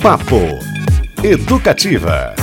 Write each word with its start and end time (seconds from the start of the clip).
Papo 0.00 0.58
Educativa. 1.22 2.34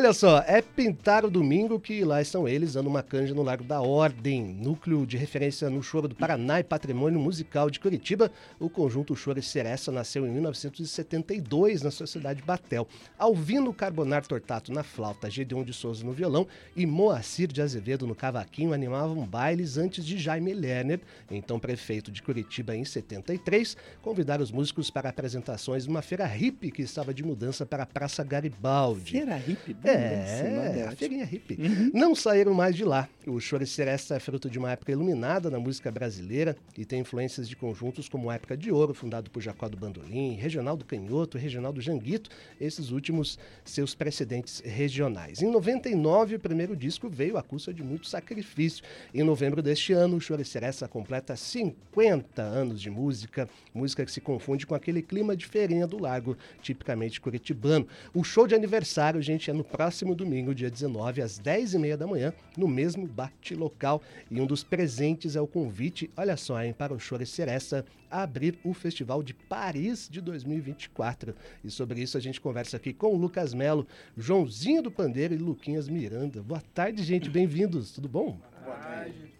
Olha 0.00 0.14
só, 0.14 0.42
é 0.46 0.62
pintar 0.62 1.26
o 1.26 1.30
domingo 1.30 1.78
que 1.78 2.02
lá 2.06 2.22
estão 2.22 2.48
eles 2.48 2.72
dando 2.72 2.86
uma 2.86 3.02
canja 3.02 3.34
no 3.34 3.42
Largo 3.42 3.64
da 3.64 3.82
Ordem, 3.82 4.42
núcleo 4.42 5.04
de 5.04 5.18
referência 5.18 5.68
no 5.68 5.82
choro 5.82 6.08
do 6.08 6.14
Paraná 6.14 6.58
e 6.58 6.64
patrimônio 6.64 7.20
musical 7.20 7.68
de 7.68 7.78
Curitiba. 7.78 8.32
O 8.58 8.70
conjunto 8.70 9.14
Choro 9.14 9.38
e 9.38 9.42
Seressa 9.42 9.92
nasceu 9.92 10.26
em 10.26 10.30
1972 10.30 11.82
na 11.82 11.90
Sociedade 11.90 12.42
Batel. 12.42 12.88
Alvino 13.18 13.74
Carbonar 13.74 14.26
Tortato 14.26 14.72
na 14.72 14.82
flauta, 14.82 15.28
Gedeon 15.28 15.62
de 15.62 15.74
Souza 15.74 16.02
no 16.02 16.14
violão 16.14 16.46
e 16.74 16.86
Moacir 16.86 17.48
de 17.48 17.60
Azevedo 17.60 18.06
no 18.06 18.14
cavaquinho 18.14 18.72
animavam 18.72 19.26
bailes 19.26 19.76
antes 19.76 20.02
de 20.02 20.16
Jaime 20.16 20.54
Lerner, 20.54 21.00
então 21.30 21.60
prefeito 21.60 22.10
de 22.10 22.22
Curitiba 22.22 22.74
em 22.74 22.86
73, 22.86 23.76
convidar 24.00 24.40
os 24.40 24.50
músicos 24.50 24.90
para 24.90 25.10
apresentações 25.10 25.86
numa 25.86 26.00
feira 26.00 26.24
hippie 26.24 26.70
que 26.70 26.80
estava 26.80 27.12
de 27.12 27.22
mudança 27.22 27.66
para 27.66 27.82
a 27.82 27.86
Praça 27.86 28.24
Garibaldi. 28.24 29.12
Feira 29.12 29.36
hippie? 29.36 29.89
É, 29.92 30.86
a 30.88 30.92
feirinha 30.92 31.24
hippie. 31.24 31.56
Uhum. 31.60 31.90
Não 31.94 32.14
saíram 32.14 32.54
mais 32.54 32.74
de 32.74 32.84
lá. 32.84 33.08
O 33.26 33.38
Chore 33.40 33.66
Seresta 33.66 34.16
é 34.16 34.20
fruto 34.20 34.48
de 34.48 34.58
uma 34.58 34.72
época 34.72 34.92
iluminada 34.92 35.50
na 35.50 35.58
música 35.58 35.90
brasileira 35.90 36.56
e 36.76 36.84
tem 36.84 37.00
influências 37.00 37.48
de 37.48 37.56
conjuntos 37.56 38.08
como 38.08 38.30
a 38.30 38.34
Época 38.34 38.56
de 38.56 38.72
Ouro, 38.72 38.94
fundado 38.94 39.30
por 39.30 39.40
Jacó 39.40 39.68
do 39.68 39.76
Bandolim, 39.76 40.34
Regional 40.34 40.76
do 40.76 40.84
Canhoto, 40.84 41.38
Regional 41.38 41.72
do 41.72 41.80
Janguito, 41.80 42.30
esses 42.60 42.90
últimos 42.90 43.38
seus 43.64 43.94
precedentes 43.94 44.60
regionais. 44.64 45.42
Em 45.42 45.50
99, 45.50 46.36
o 46.36 46.40
primeiro 46.40 46.76
disco 46.76 47.08
veio 47.08 47.36
à 47.36 47.42
custa 47.42 47.72
de 47.72 47.82
muito 47.82 48.08
sacrifício. 48.08 48.84
Em 49.14 49.22
novembro 49.22 49.62
deste 49.62 49.92
ano, 49.92 50.16
o 50.16 50.20
Chore 50.20 50.44
Seresta 50.44 50.88
completa 50.88 51.36
50 51.36 52.42
anos 52.42 52.80
de 52.80 52.90
música, 52.90 53.48
música 53.74 54.04
que 54.04 54.12
se 54.12 54.20
confunde 54.20 54.66
com 54.66 54.74
aquele 54.74 55.02
clima 55.02 55.36
de 55.36 55.46
feirinha 55.46 55.86
do 55.86 56.00
lago, 56.00 56.36
tipicamente 56.62 57.20
curitibano. 57.20 57.86
O 58.14 58.24
show 58.24 58.46
de 58.46 58.54
aniversário, 58.54 59.20
gente, 59.22 59.50
é 59.50 59.52
no 59.52 59.64
próximo 59.70 60.14
domingo, 60.14 60.54
dia 60.54 60.70
19, 60.70 61.22
às 61.22 61.40
10h30 61.40 61.96
da 61.96 62.06
manhã, 62.06 62.32
no 62.56 62.68
mesmo 62.68 63.06
bate-local. 63.06 64.02
E 64.30 64.40
um 64.40 64.46
dos 64.46 64.62
presentes 64.62 65.36
é 65.36 65.40
o 65.40 65.46
convite, 65.46 66.10
olha 66.16 66.36
só, 66.36 66.62
hein, 66.62 66.74
para 66.76 66.92
o 66.92 66.98
Chore 66.98 67.24
Seressa 67.24 67.84
abrir 68.10 68.58
o 68.64 68.74
Festival 68.74 69.22
de 69.22 69.32
Paris 69.32 70.08
de 70.10 70.20
2024. 70.20 71.34
E 71.64 71.70
sobre 71.70 72.02
isso 72.02 72.16
a 72.16 72.20
gente 72.20 72.40
conversa 72.40 72.76
aqui 72.76 72.92
com 72.92 73.14
o 73.14 73.16
Lucas 73.16 73.54
Melo, 73.54 73.86
Joãozinho 74.16 74.82
do 74.82 74.90
Pandeiro 74.90 75.34
e 75.34 75.38
Luquinhas 75.38 75.88
Miranda. 75.88 76.42
Boa 76.42 76.62
tarde, 76.74 77.02
gente, 77.04 77.30
bem-vindos, 77.30 77.92
tudo 77.92 78.08
bom? 78.08 78.38
Boa 78.64 78.76
tarde. 78.76 79.39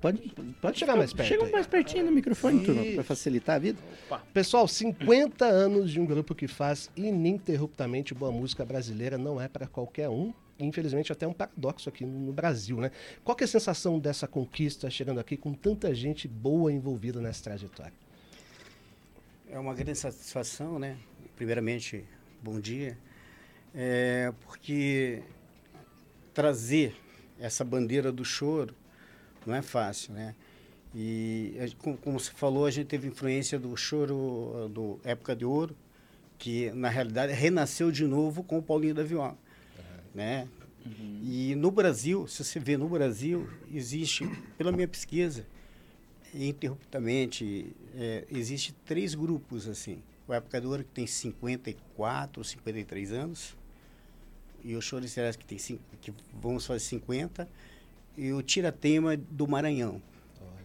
Pode, 0.00 0.34
pode 0.60 0.78
chegar 0.78 0.96
mais 0.96 1.12
perto. 1.12 1.28
Chega 1.28 1.48
mais 1.50 1.66
pertinho 1.66 2.06
no 2.06 2.12
microfone, 2.12 2.64
turma, 2.64 2.82
para 2.94 3.04
facilitar 3.04 3.56
a 3.56 3.58
vida. 3.58 3.78
Opa. 4.06 4.24
Pessoal, 4.32 4.66
50 4.66 5.44
anos 5.44 5.90
de 5.90 6.00
um 6.00 6.06
grupo 6.06 6.34
que 6.34 6.48
faz 6.48 6.90
ininterruptamente 6.96 8.14
boa 8.14 8.32
música 8.32 8.64
brasileira 8.64 9.18
não 9.18 9.40
é 9.40 9.48
para 9.48 9.66
qualquer 9.66 10.08
um. 10.08 10.32
Infelizmente, 10.58 11.12
até 11.12 11.26
um 11.26 11.32
paradoxo 11.32 11.88
aqui 11.88 12.04
no 12.04 12.32
Brasil, 12.32 12.78
né? 12.78 12.90
Qual 13.24 13.36
é 13.40 13.44
a 13.44 13.48
sensação 13.48 13.98
dessa 13.98 14.26
conquista 14.26 14.90
chegando 14.90 15.18
aqui 15.18 15.36
com 15.36 15.54
tanta 15.54 15.94
gente 15.94 16.28
boa 16.28 16.72
envolvida 16.72 17.20
nessa 17.20 17.44
trajetória? 17.44 17.94
É 19.48 19.58
uma 19.58 19.74
grande 19.74 19.98
satisfação, 19.98 20.78
né? 20.78 20.96
Primeiramente, 21.36 22.04
bom 22.42 22.60
dia. 22.60 22.96
É 23.74 24.32
porque 24.42 25.22
trazer 26.34 26.94
essa 27.38 27.64
bandeira 27.64 28.12
do 28.12 28.24
choro 28.24 28.74
não 29.46 29.54
é 29.54 29.62
fácil, 29.62 30.12
né? 30.12 30.34
E 30.94 31.54
como 32.02 32.18
você 32.18 32.32
falou, 32.32 32.66
a 32.66 32.70
gente 32.70 32.86
teve 32.86 33.08
influência 33.08 33.58
do 33.58 33.76
choro 33.76 34.68
do 34.72 34.98
Época 35.04 35.36
de 35.36 35.44
Ouro, 35.44 35.76
que 36.38 36.70
na 36.72 36.88
realidade 36.88 37.32
renasceu 37.32 37.92
de 37.92 38.06
novo 38.06 38.42
com 38.42 38.58
o 38.58 38.62
Paulinho 38.62 38.94
da 38.94 39.02
Viola, 39.02 39.36
uhum. 39.78 39.84
né? 40.14 40.48
Uhum. 40.84 41.20
E 41.22 41.54
no 41.54 41.70
Brasil, 41.70 42.26
se 42.26 42.42
você 42.42 42.58
vê 42.58 42.76
no 42.76 42.88
Brasil, 42.88 43.48
existe, 43.72 44.28
pela 44.56 44.72
minha 44.72 44.88
pesquisa, 44.88 45.46
interruptamente, 46.34 47.66
é, 47.94 48.24
existe 48.30 48.72
três 48.84 49.14
grupos 49.14 49.68
assim. 49.68 50.02
O 50.26 50.32
Época 50.32 50.60
de 50.60 50.66
Ouro 50.66 50.82
que 50.82 50.90
tem 50.90 51.06
54, 51.06 52.42
53 52.42 53.12
anos, 53.12 53.56
e 54.64 54.74
o 54.74 54.80
Choro 54.80 55.02
de 55.02 55.08
Celeste 55.08 55.38
que 55.38 55.46
tem 55.46 55.58
cinco, 55.58 55.82
que 56.00 56.12
vamos 56.40 56.66
fazer 56.66 56.80
50 56.80 57.48
e 58.16 58.32
o 58.32 58.42
Tiratema 58.42 59.16
do 59.16 59.46
Maranhão. 59.46 60.02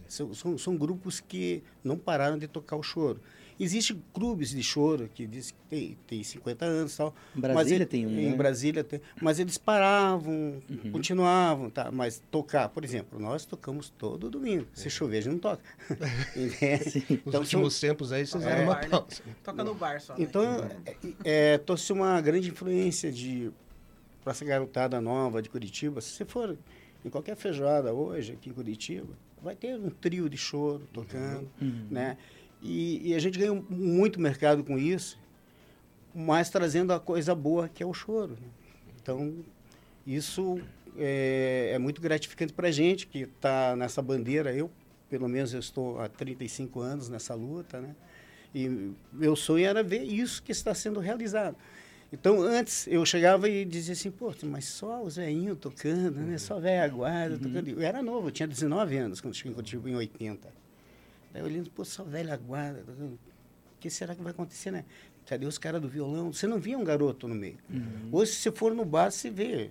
São, 0.08 0.32
são, 0.34 0.56
são, 0.56 0.76
grupos 0.76 1.18
que 1.18 1.62
não 1.82 1.98
pararam 1.98 2.38
de 2.38 2.46
tocar 2.46 2.76
o 2.76 2.82
choro. 2.82 3.20
Existem 3.58 4.02
clubes 4.12 4.50
de 4.50 4.62
choro 4.62 5.08
que 5.14 5.26
diz 5.26 5.50
que 5.50 5.56
tem, 5.68 5.98
tem 6.06 6.22
50 6.22 6.64
anos 6.64 6.94
e 6.94 6.96
tal. 6.98 7.14
Em 7.34 7.40
Brasília 7.40 7.76
ele, 7.76 7.86
tem 7.86 8.06
um, 8.06 8.10
Em 8.10 8.30
né? 8.30 8.36
Brasília 8.36 8.84
tem. 8.84 9.00
Mas 9.20 9.38
eles 9.38 9.56
paravam, 9.56 10.62
uhum. 10.68 10.92
continuavam, 10.92 11.70
tá? 11.70 11.90
Mas 11.90 12.22
tocar, 12.30 12.68
por 12.68 12.84
exemplo, 12.84 13.18
nós 13.18 13.46
tocamos 13.46 13.88
todo 13.88 14.30
domingo. 14.30 14.66
Se 14.74 14.90
chover, 14.90 15.18
a 15.18 15.20
gente 15.22 15.32
não 15.32 15.38
toca. 15.38 15.62
então, 17.08 17.40
Nos 17.40 17.52
últimos 17.52 17.74
são, 17.74 17.88
tempos 17.88 18.12
aí 18.12 18.26
vocês 18.26 18.44
é, 18.44 18.62
uma 18.62 18.74
bar, 18.74 18.90
pausa. 18.90 19.22
Né? 19.24 19.34
Toca 19.42 19.64
no 19.64 19.74
bar 19.74 20.00
só. 20.00 20.12
Né? 20.12 20.18
Então, 20.22 20.58
né? 20.58 20.76
é, 21.24 21.54
é, 21.54 21.58
trouxe 21.58 21.92
uma 21.92 22.20
grande 22.20 22.50
influência 22.50 23.10
de 23.10 23.50
para 24.22 24.32
essa 24.32 24.44
garotada 24.44 25.00
nova 25.00 25.40
de 25.40 25.48
Curitiba. 25.48 26.00
Se 26.00 26.10
você 26.10 26.24
for 26.24 26.58
em 27.06 27.10
qualquer 27.10 27.36
feijoada 27.36 27.94
hoje 27.94 28.32
aqui 28.32 28.50
em 28.50 28.52
Curitiba, 28.52 29.14
vai 29.40 29.54
ter 29.54 29.78
um 29.78 29.90
trio 29.90 30.28
de 30.28 30.36
choro 30.36 30.82
tocando, 30.92 31.48
uhum. 31.62 31.86
né? 31.88 32.18
E, 32.60 33.10
e, 33.10 33.14
a 33.14 33.18
gente 33.20 33.38
ganha 33.38 33.54
muito 33.70 34.20
mercado 34.20 34.64
com 34.64 34.76
isso, 34.76 35.18
mas 36.12 36.50
trazendo 36.50 36.92
a 36.92 36.98
coisa 36.98 37.34
boa 37.34 37.68
que 37.68 37.82
é 37.82 37.86
o 37.86 37.94
choro. 37.94 38.32
Né? 38.32 38.48
Então, 39.00 39.44
isso 40.04 40.60
é, 40.96 41.70
é 41.74 41.78
muito 41.78 42.00
gratificante 42.00 42.52
para 42.52 42.68
a 42.68 42.70
gente 42.72 43.06
que 43.06 43.20
está 43.20 43.76
nessa 43.76 44.02
bandeira. 44.02 44.52
Eu, 44.52 44.70
pelo 45.08 45.28
menos, 45.28 45.52
eu 45.52 45.60
estou 45.60 46.00
há 46.00 46.08
35 46.08 46.80
anos 46.80 47.08
nessa 47.08 47.34
luta, 47.34 47.80
né? 47.80 47.94
E 48.54 48.90
meu 49.12 49.36
sonho 49.36 49.66
era 49.66 49.82
ver 49.82 50.02
isso 50.02 50.42
que 50.42 50.50
está 50.50 50.74
sendo 50.74 50.98
realizado. 50.98 51.56
Então, 52.12 52.40
antes, 52.40 52.86
eu 52.86 53.04
chegava 53.04 53.48
e 53.48 53.64
dizia 53.64 53.92
assim, 53.92 54.10
pô, 54.10 54.32
mas 54.44 54.64
só 54.66 55.02
os 55.02 55.16
velhinhos 55.16 55.58
tocando, 55.58 56.20
né? 56.20 56.38
Só 56.38 56.60
velha 56.60 56.86
guarda 56.88 57.34
uhum. 57.34 57.40
tocando. 57.40 57.68
Eu 57.68 57.82
era 57.82 58.02
novo, 58.02 58.28
eu 58.28 58.32
tinha 58.32 58.46
19 58.46 58.96
anos 58.96 59.20
quando 59.20 59.34
cheguei 59.34 59.52
em 59.52 59.90
em 59.90 59.96
80. 59.96 60.48
Daí 61.32 61.42
eu 61.42 61.46
olhando, 61.46 61.70
pô, 61.70 61.84
só 61.84 62.04
velha 62.04 62.36
guarda 62.36 62.80
tocando. 62.86 63.14
O 63.14 63.78
que 63.80 63.90
será 63.90 64.14
que 64.14 64.22
vai 64.22 64.30
acontecer, 64.30 64.70
né? 64.70 64.84
Cadê 65.26 65.46
os 65.46 65.58
caras 65.58 65.82
do 65.82 65.88
violão? 65.88 66.32
Você 66.32 66.46
não 66.46 66.58
via 66.58 66.78
um 66.78 66.84
garoto 66.84 67.26
no 67.26 67.34
meio. 67.34 67.58
Uhum. 67.68 68.08
Hoje, 68.12 68.32
se 68.32 68.38
você 68.38 68.52
for 68.52 68.72
no 68.72 68.84
bar, 68.84 69.10
você 69.10 69.28
vê 69.28 69.70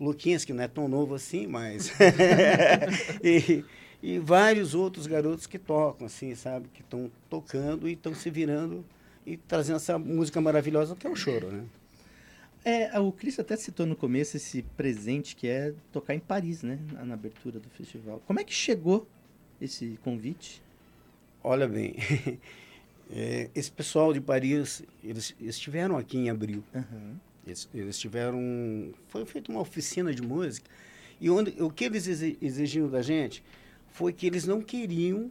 Luquinhas, 0.00 0.44
que 0.44 0.52
não 0.52 0.64
é 0.64 0.68
tão 0.68 0.88
novo 0.88 1.14
assim, 1.14 1.46
mas... 1.46 1.92
e, 3.22 3.64
e 4.02 4.18
vários 4.18 4.74
outros 4.74 5.06
garotos 5.06 5.46
que 5.46 5.58
tocam, 5.58 6.06
assim, 6.06 6.34
sabe? 6.34 6.68
Que 6.74 6.82
estão 6.82 7.08
tocando 7.30 7.88
e 7.88 7.92
estão 7.92 8.14
se 8.14 8.28
virando 8.28 8.84
e 9.32 9.36
trazendo 9.36 9.76
essa 9.76 9.98
música 9.98 10.40
maravilhosa 10.40 10.96
que 10.96 11.06
é 11.06 11.10
o 11.10 11.16
choro, 11.16 11.52
né? 11.52 11.64
É, 12.64 12.98
o 12.98 13.12
Cris 13.12 13.38
até 13.38 13.56
citou 13.56 13.86
no 13.86 13.94
começo 13.94 14.36
esse 14.36 14.62
presente 14.76 15.36
que 15.36 15.46
é 15.46 15.72
tocar 15.92 16.14
em 16.14 16.18
Paris, 16.18 16.62
né? 16.62 16.78
Na, 16.92 17.04
na 17.04 17.14
abertura 17.14 17.58
do 17.58 17.68
festival. 17.70 18.22
Como 18.26 18.40
é 18.40 18.44
que 18.44 18.52
chegou 18.52 19.06
esse 19.60 19.98
convite? 20.02 20.62
Olha 21.42 21.68
bem, 21.68 21.94
é, 23.10 23.48
esse 23.54 23.70
pessoal 23.70 24.12
de 24.12 24.20
Paris, 24.20 24.82
eles, 25.04 25.34
estiveram 25.40 25.96
aqui 25.96 26.18
em 26.18 26.30
abril. 26.30 26.64
Uhum. 26.74 27.16
Eles, 27.46 27.68
eles 27.72 27.98
tiveram... 27.98 28.92
Foi 29.08 29.24
feita 29.24 29.50
uma 29.50 29.60
oficina 29.60 30.12
de 30.12 30.20
música 30.20 30.68
e 31.20 31.30
onde, 31.30 31.54
o 31.62 31.70
que 31.70 31.84
eles 31.84 32.06
exigiam 32.06 32.88
da 32.88 33.02
gente 33.02 33.42
foi 33.90 34.12
que 34.12 34.26
eles 34.26 34.46
não 34.46 34.60
queriam 34.60 35.30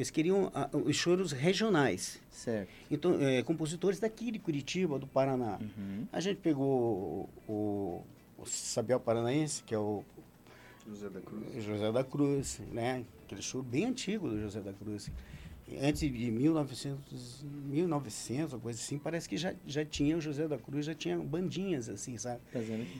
eles 0.00 0.10
queriam 0.10 0.50
a, 0.54 0.68
os 0.72 0.96
choros 0.96 1.32
regionais. 1.32 2.20
Certo. 2.30 2.70
Então, 2.90 3.20
é, 3.20 3.42
compositores 3.42 4.00
daqui 4.00 4.30
de 4.30 4.38
Curitiba, 4.38 4.98
do 4.98 5.06
Paraná. 5.06 5.58
Uhum. 5.60 6.06
A 6.12 6.20
gente 6.20 6.38
pegou 6.38 7.28
o, 7.46 7.52
o, 7.52 8.04
o 8.38 8.46
Sabiel 8.46 8.98
Paranaense, 8.98 9.62
que 9.62 9.74
é 9.74 9.78
o 9.78 10.02
José 10.88 11.08
da 11.10 11.20
Cruz. 11.20 11.64
José 11.64 11.92
da 11.92 12.04
Cruz, 12.04 12.60
né? 12.72 13.04
Aquele 13.24 13.42
choro 13.42 13.64
bem 13.64 13.84
antigo 13.84 14.28
do 14.28 14.40
José 14.40 14.60
da 14.60 14.72
Cruz. 14.72 15.10
Antes 15.80 16.00
de 16.00 16.08
1900, 16.08 17.44
1900, 17.44 18.60
coisa 18.60 18.80
assim, 18.80 18.98
parece 18.98 19.28
que 19.28 19.36
já, 19.36 19.54
já 19.64 19.84
tinha 19.84 20.16
o 20.16 20.20
José 20.20 20.48
da 20.48 20.58
Cruz, 20.58 20.84
já 20.84 20.94
tinha 20.96 21.16
bandinhas 21.16 21.88
assim, 21.88 22.16
sabe? 22.16 22.40
Tá 22.52 22.58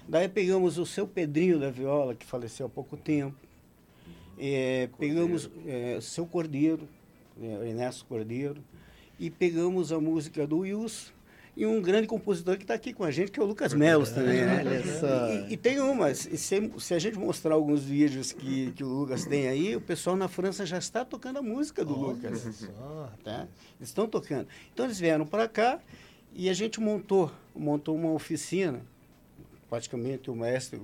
Daí 0.08 0.28
pegamos 0.28 0.78
o 0.78 0.86
seu 0.86 1.04
Pedrinho 1.04 1.58
da 1.58 1.68
Viola, 1.68 2.14
que 2.14 2.24
faleceu 2.24 2.66
há 2.66 2.68
pouco 2.68 2.96
tempo. 2.96 3.36
É, 4.42 4.88
pegamos 4.98 5.50
é, 5.66 5.98
Seu 6.00 6.24
Cordeiro, 6.24 6.88
é, 7.40 7.68
Ernesto 7.68 8.06
Cordeiro, 8.06 8.64
e 9.18 9.28
pegamos 9.28 9.92
a 9.92 10.00
música 10.00 10.46
do 10.46 10.60
Wilson 10.60 11.12
e 11.56 11.66
um 11.66 11.82
grande 11.82 12.06
compositor 12.06 12.56
que 12.56 12.62
está 12.62 12.72
aqui 12.72 12.94
com 12.94 13.04
a 13.04 13.10
gente, 13.10 13.30
que 13.30 13.38
é 13.38 13.42
o 13.42 13.46
Lucas 13.46 13.74
Melos 13.74 14.10
também, 14.10 14.40
né? 14.40 14.62
Olha 14.64 14.98
só. 14.98 15.28
E, 15.28 15.52
e 15.52 15.56
tem 15.58 15.78
uma, 15.78 16.14
se, 16.14 16.38
se 16.78 16.94
a 16.94 16.98
gente 16.98 17.18
mostrar 17.18 17.52
alguns 17.54 17.82
vídeos 17.84 18.32
que, 18.32 18.72
que 18.72 18.82
o 18.82 18.88
Lucas 18.88 19.26
tem 19.26 19.46
aí, 19.46 19.76
o 19.76 19.80
pessoal 19.80 20.16
na 20.16 20.26
França 20.26 20.64
já 20.64 20.78
está 20.78 21.04
tocando 21.04 21.38
a 21.38 21.42
música 21.42 21.84
do 21.84 21.94
Lucas. 21.94 22.40
Só, 22.40 23.12
Tá? 23.22 23.46
Eles 23.78 23.90
estão 23.90 24.06
tocando. 24.06 24.48
Então 24.72 24.86
eles 24.86 24.98
vieram 24.98 25.26
para 25.26 25.46
cá 25.46 25.80
e 26.32 26.48
a 26.48 26.54
gente 26.54 26.80
montou, 26.80 27.30
montou 27.54 27.94
uma 27.94 28.12
oficina, 28.12 28.80
praticamente 29.68 30.30
o 30.30 30.34
mestre 30.34 30.80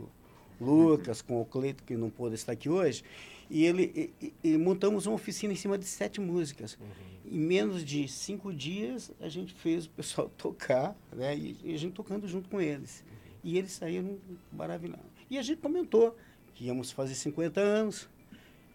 Lucas 0.61 1.23
com 1.23 1.41
o 1.41 1.45
Cleito, 1.47 1.85
que 1.85 1.97
não 1.97 2.11
pôde 2.11 2.35
estar 2.35 2.53
aqui 2.53 2.69
hoje, 2.69 3.03
e 3.51 3.65
ele 3.65 4.13
e, 4.21 4.33
e- 4.43 4.57
montamos 4.59 5.07
uma 5.07 5.15
oficina 5.15 5.53
em 5.53 5.57
cima 5.57 5.77
de 5.79 5.85
sete 5.85 6.21
músicas. 6.21 6.79
Em 7.25 7.39
menos 7.39 7.85
de 7.85 8.07
cinco 8.09 8.53
dias 8.53 9.11
a 9.21 9.29
gente 9.29 9.53
fez 9.55 9.87
o 9.87 9.91
pessoal 9.91 10.29
tocar, 10.39 10.97
né? 11.13 11.37
E, 11.37 11.57
e 11.65 11.75
a 11.75 11.79
gente 11.79 11.93
tocando 11.95 12.27
junto 12.29 12.49
com 12.49 12.61
eles. 12.61 13.05
E 13.43 13.57
eles 13.59 13.73
saíram 13.73 14.19
maravilhados. 14.53 15.07
E 15.31 15.39
a 15.39 15.43
gente 15.43 15.61
comentou 15.61 16.17
que 16.55 16.65
íamos 16.67 16.91
fazer 16.91 17.15
50 17.15 17.61
anos 17.61 18.09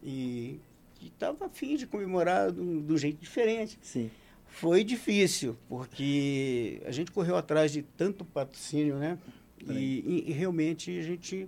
e 0.03 0.59
estava 1.01 1.45
afim 1.45 1.75
de 1.75 1.87
comemorar 1.87 2.51
de 2.51 2.59
um 2.61 2.81
de 2.81 2.93
um 2.93 2.97
jeito 2.97 3.19
diferente. 3.19 3.77
Sim. 3.81 4.09
Foi 4.47 4.83
difícil, 4.83 5.55
porque 5.69 6.81
a 6.85 6.91
gente 6.91 7.09
correu 7.11 7.37
atrás 7.37 7.71
de 7.71 7.81
tanto 7.83 8.25
patrocínio, 8.25 8.97
né? 8.97 9.17
E, 9.65 9.71
e- 9.71 10.23
e 10.27 10.31
realmente 10.33 10.97
a 10.99 11.03
gente 11.03 11.47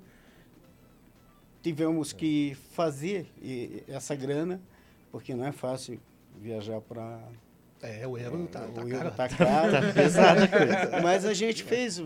tivemos 1.63 2.13
que 2.13 2.55
fazer 2.73 3.25
essa 3.87 4.13
grana, 4.15 4.61
porque 5.11 5.33
não 5.33 5.45
é 5.45 5.51
fácil 5.51 5.99
viajar 6.39 6.79
para. 6.81 7.19
É, 7.81 8.07
o 8.07 8.17
euro 8.17 8.47
tá, 8.47 8.61
tá 8.67 8.81
o 8.81 8.87
euro 8.87 9.11
tá 9.11 9.27
caro. 9.29 9.71
Tá 10.13 10.47
coisa. 10.47 11.01
Mas 11.01 11.25
a 11.25 11.33
gente 11.33 11.63
fez 11.63 11.97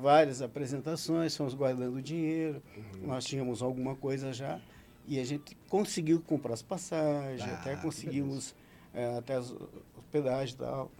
várias 0.00 0.42
apresentações, 0.42 1.36
fomos 1.36 1.54
guardando 1.54 2.00
dinheiro, 2.02 2.62
Uhum. 2.76 3.06
nós 3.08 3.24
tínhamos 3.24 3.62
alguma 3.62 3.96
coisa 3.96 4.32
já, 4.32 4.60
e 5.08 5.18
a 5.18 5.24
gente 5.24 5.56
conseguiu 5.68 6.20
comprar 6.20 6.54
as 6.54 6.62
passagens, 6.62 7.42
Ah, 7.42 7.54
até 7.60 7.76
conseguimos 7.76 8.54
eh, 8.94 9.16
até 9.18 9.34
as 9.34 9.52
hospedagens 9.98 10.52
e 10.52 10.56
tal. 10.56 10.90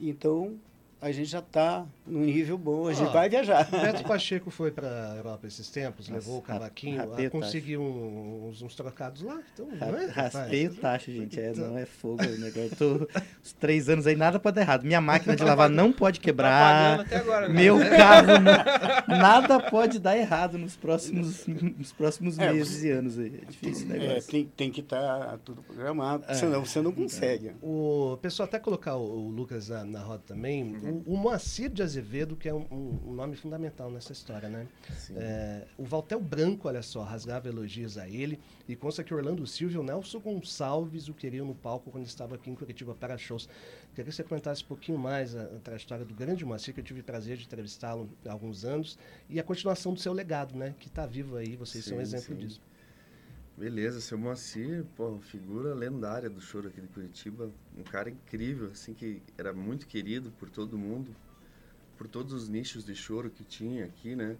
Então, 0.00 0.56
a 1.00 1.10
gente 1.12 1.28
já 1.30 1.38
está 1.38 1.86
num 2.06 2.20
nível 2.20 2.58
bom, 2.58 2.86
a 2.88 2.92
gente 2.92 3.08
Ó, 3.08 3.12
vai 3.12 3.28
viajar. 3.28 3.68
Beto 3.70 4.02
Pacheco 4.08 4.50
foi 4.50 4.70
para 4.70 5.14
Europa 5.16 5.46
esses 5.46 5.68
tempos, 5.70 6.08
Nossa, 6.08 6.20
levou 6.20 6.38
o 6.38 6.42
cavaquinho, 6.42 7.00
ah, 7.00 7.26
o 7.26 7.30
conseguiu 7.30 7.80
uns, 7.82 8.60
uns 8.62 8.74
trocados 8.74 9.22
lá. 9.22 9.40
Então, 9.54 9.66
não 9.66 9.98
é? 9.98 10.06
Raspei 10.06 10.66
o 10.66 10.74
tacho, 10.74 11.10
gente. 11.12 11.40
É, 11.40 11.50
Então- 11.50 11.68
não 11.68 11.78
é 11.78 11.86
fogo 11.86 12.22
o 12.22 12.38
negócio. 12.38 12.68
Eu 12.70 12.76
tô 12.76 13.08
os 13.42 13.52
três 13.54 13.88
anos 13.88 14.06
aí, 14.06 14.14
nada 14.16 14.38
pode 14.38 14.56
dar 14.56 14.60
errado. 14.62 14.84
Minha 14.84 15.00
máquina 15.00 15.34
de 15.34 15.42
lavar 15.44 15.70
não 15.70 15.92
pode 15.92 16.20
Tá 16.20 16.24
quebrar. 16.24 17.00
até 17.00 17.16
agora. 17.16 17.48
né? 17.48 17.54
Meu 17.54 17.78
carro, 17.78 18.26
não- 18.38 19.18
nada 19.18 19.60
pode 19.60 19.98
dar 19.98 20.16
errado 20.16 20.58
nos 20.58 20.76
próximos, 20.76 21.46
nos 21.46 21.92
próximos 21.92 22.38
É, 22.38 22.52
meses 22.52 22.82
e 22.82 22.90
anos 22.90 23.18
aí. 23.18 23.40
É 23.42 23.50
difícil 23.50 23.88
o 23.88 23.94
É, 23.94 23.98
negócio. 23.98 24.30
tem, 24.30 24.46
tem 24.56 24.70
que 24.70 24.80
estar 24.80 25.38
tudo 25.44 25.62
programado, 25.62 26.24
É. 26.28 26.34
senão 26.34 26.64
você 26.64 26.80
não 26.82 26.92
consegue. 26.92 27.52
O 27.62 28.18
pessoal 28.20 28.46
até 28.48 28.58
colocar 28.58 28.96
o, 28.96 29.26
o 29.26 29.30
Lucas 29.30 29.68
na, 29.68 29.84
na 29.84 30.00
roda 30.00 30.22
também, 30.26 30.60
Uhum. 30.64 30.89
O, 30.90 31.14
o 31.14 31.16
Moacir 31.16 31.70
de 31.70 31.82
Azevedo, 31.82 32.36
que 32.36 32.48
é 32.48 32.54
um, 32.54 32.66
um- 32.70 32.98
um 33.08 33.12
nome 33.14 33.36
fundamental 33.36 33.90
nessa 33.90 34.12
história, 34.12 34.48
né? 34.48 34.66
É, 35.16 35.66
o 35.78 35.84
Valtel 35.84 36.20
Branco, 36.20 36.68
olha 36.68 36.82
só, 36.82 37.02
rasgava 37.02 37.48
elogios 37.48 37.96
a 37.98 38.08
ele 38.08 38.38
e 38.68 38.74
consta 38.76 39.02
que 39.04 39.12
Orlando 39.14 39.46
Silva 39.46 39.74
e 39.74 39.78
o 39.78 39.82
Nelson 39.82 40.20
Gonçalves 40.20 41.08
o 41.08 41.14
queriam 41.14 41.46
no 41.46 41.54
palco 41.54 41.90
quando 41.90 42.04
estava 42.06 42.34
aqui 42.34 42.50
em 42.50 42.54
Curitiba 42.54 42.94
para 42.94 43.16
shows. 43.18 43.48
Queria 43.94 44.04
que 44.10 44.12
você 44.12 44.22
comentasse 44.22 44.62
um 44.64 44.66
pouquinho 44.66 44.98
mais 44.98 45.34
a, 45.34 45.42
a 45.42 45.58
trajetória 45.58 46.04
do 46.04 46.14
grande 46.14 46.44
Moacir, 46.44 46.72
que 46.74 46.80
eu 46.80 46.84
tive 46.84 47.00
o 47.00 47.04
prazer 47.04 47.36
de 47.36 47.44
entrevistá-lo 47.44 48.08
há 48.26 48.32
alguns 48.32 48.64
anos, 48.64 48.98
e 49.28 49.40
a 49.40 49.42
continuação 49.42 49.92
do 49.94 50.00
seu 50.00 50.12
legado, 50.12 50.54
né? 50.56 50.74
Que 50.78 50.88
está 50.88 51.06
vivo 51.06 51.36
aí, 51.36 51.56
vocês 51.56 51.84
são 51.84 51.94
um 51.98 52.04
Sim, 52.04 52.16
exemplo 52.16 52.34
sim. 52.36 52.46
disso. 52.46 52.60
Beleza, 53.60 54.00
seu 54.00 54.16
Moacir, 54.16 54.86
pô, 54.96 55.18
figura 55.18 55.74
lendária 55.74 56.30
do 56.30 56.40
choro 56.40 56.68
aqui 56.68 56.80
de 56.80 56.86
Curitiba, 56.86 57.52
um 57.76 57.82
cara 57.82 58.08
incrível, 58.08 58.68
assim, 58.68 58.94
que 58.94 59.22
era 59.36 59.52
muito 59.52 59.86
querido 59.86 60.30
por 60.30 60.48
todo 60.48 60.78
mundo, 60.78 61.14
por 61.98 62.08
todos 62.08 62.32
os 62.32 62.48
nichos 62.48 62.86
de 62.86 62.94
choro 62.94 63.28
que 63.28 63.44
tinha 63.44 63.84
aqui, 63.84 64.16
né? 64.16 64.38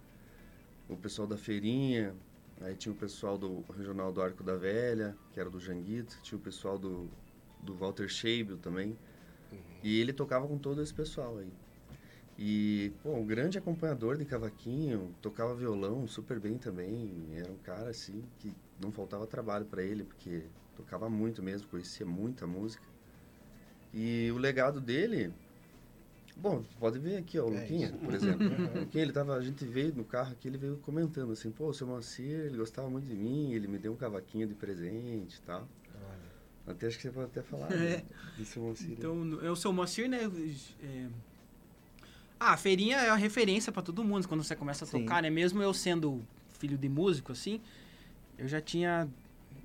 O 0.89 0.97
pessoal 0.97 1.27
da 1.27 1.37
feirinha, 1.37 2.15
aí 2.61 2.75
tinha 2.75 2.91
o 2.91 2.95
pessoal 2.95 3.37
do 3.37 3.63
Regional 3.77 4.11
do 4.11 4.23
Arco 4.23 4.43
da 4.43 4.55
Velha, 4.55 5.15
que 5.31 5.39
era 5.39 5.51
do 5.51 5.59
Janguito, 5.59 6.17
tinha 6.23 6.39
o 6.39 6.41
pessoal 6.41 6.79
do, 6.79 7.07
do 7.61 7.75
Walter 7.75 8.09
Scheibel 8.09 8.57
também, 8.57 8.97
e 9.83 10.01
ele 10.01 10.13
tocava 10.13 10.47
com 10.47 10.57
todo 10.57 10.81
esse 10.81 10.95
pessoal 10.95 11.37
aí. 11.37 11.53
E, 12.43 12.91
pô, 13.03 13.11
um 13.13 13.23
grande 13.23 13.59
acompanhador 13.59 14.17
de 14.17 14.25
cavaquinho, 14.25 15.13
tocava 15.21 15.53
violão 15.53 16.07
super 16.07 16.39
bem 16.39 16.57
também. 16.57 17.27
Era 17.35 17.51
um 17.51 17.57
cara, 17.57 17.91
assim, 17.91 18.23
que 18.39 18.51
não 18.81 18.91
faltava 18.91 19.27
trabalho 19.27 19.63
para 19.65 19.83
ele, 19.83 20.03
porque 20.03 20.45
tocava 20.75 21.07
muito 21.07 21.43
mesmo, 21.43 21.67
conhecia 21.67 22.03
muita 22.03 22.47
música. 22.47 22.83
E 23.93 24.31
o 24.31 24.39
legado 24.39 24.81
dele... 24.81 25.31
Bom, 26.35 26.63
pode 26.79 26.97
ver 26.97 27.17
aqui, 27.17 27.37
ó, 27.37 27.45
o 27.45 27.53
É 27.53 27.59
Luquinha, 27.61 27.89
isso. 27.89 27.97
por 27.99 28.13
exemplo. 28.15 28.47
O 28.75 28.79
Luquinha, 28.79 29.03
ele 29.03 29.13
tava, 29.13 29.35
a 29.35 29.41
gente 29.41 29.63
veio 29.63 29.93
no 29.93 30.03
carro 30.03 30.31
aqui, 30.31 30.47
ele 30.47 30.57
veio 30.57 30.77
comentando 30.77 31.31
assim, 31.31 31.51
pô, 31.51 31.67
o 31.67 31.73
seu 31.75 31.85
Moacir, 31.85 32.25
ele 32.39 32.57
gostava 32.57 32.89
muito 32.89 33.05
de 33.05 33.15
mim, 33.15 33.53
ele 33.53 33.67
me 33.67 33.77
deu 33.77 33.93
um 33.93 33.95
cavaquinho 33.95 34.47
de 34.47 34.55
presente 34.55 35.35
e 35.35 35.41
tal. 35.41 35.67
Até 36.65 36.87
acho 36.87 36.97
que 36.97 37.03
você 37.03 37.11
pode 37.11 37.27
até 37.27 37.43
falar 37.43 37.69
né, 37.69 37.97
É. 37.97 38.03
do 38.35 38.45
seu 38.45 38.63
Moacir. 38.63 38.91
Então, 38.93 39.55
sou 39.55 39.71
o 39.71 39.75
Moacir, 39.75 40.09
né? 40.09 40.21
é, 40.81 41.07
Ah, 42.43 42.53
a 42.53 42.57
feirinha 42.57 42.97
é 42.97 43.09
a 43.11 43.15
referência 43.15 43.71
pra 43.71 43.83
todo 43.83 44.03
mundo 44.03 44.27
quando 44.27 44.43
você 44.43 44.55
começa 44.55 44.83
a 44.83 44.87
Sim. 44.87 45.01
tocar, 45.01 45.21
né? 45.21 45.29
Mesmo 45.29 45.61
eu 45.61 45.71
sendo 45.75 46.23
filho 46.57 46.75
de 46.75 46.89
músico, 46.89 47.31
assim, 47.31 47.61
eu 48.35 48.47
já 48.47 48.59
tinha. 48.59 49.07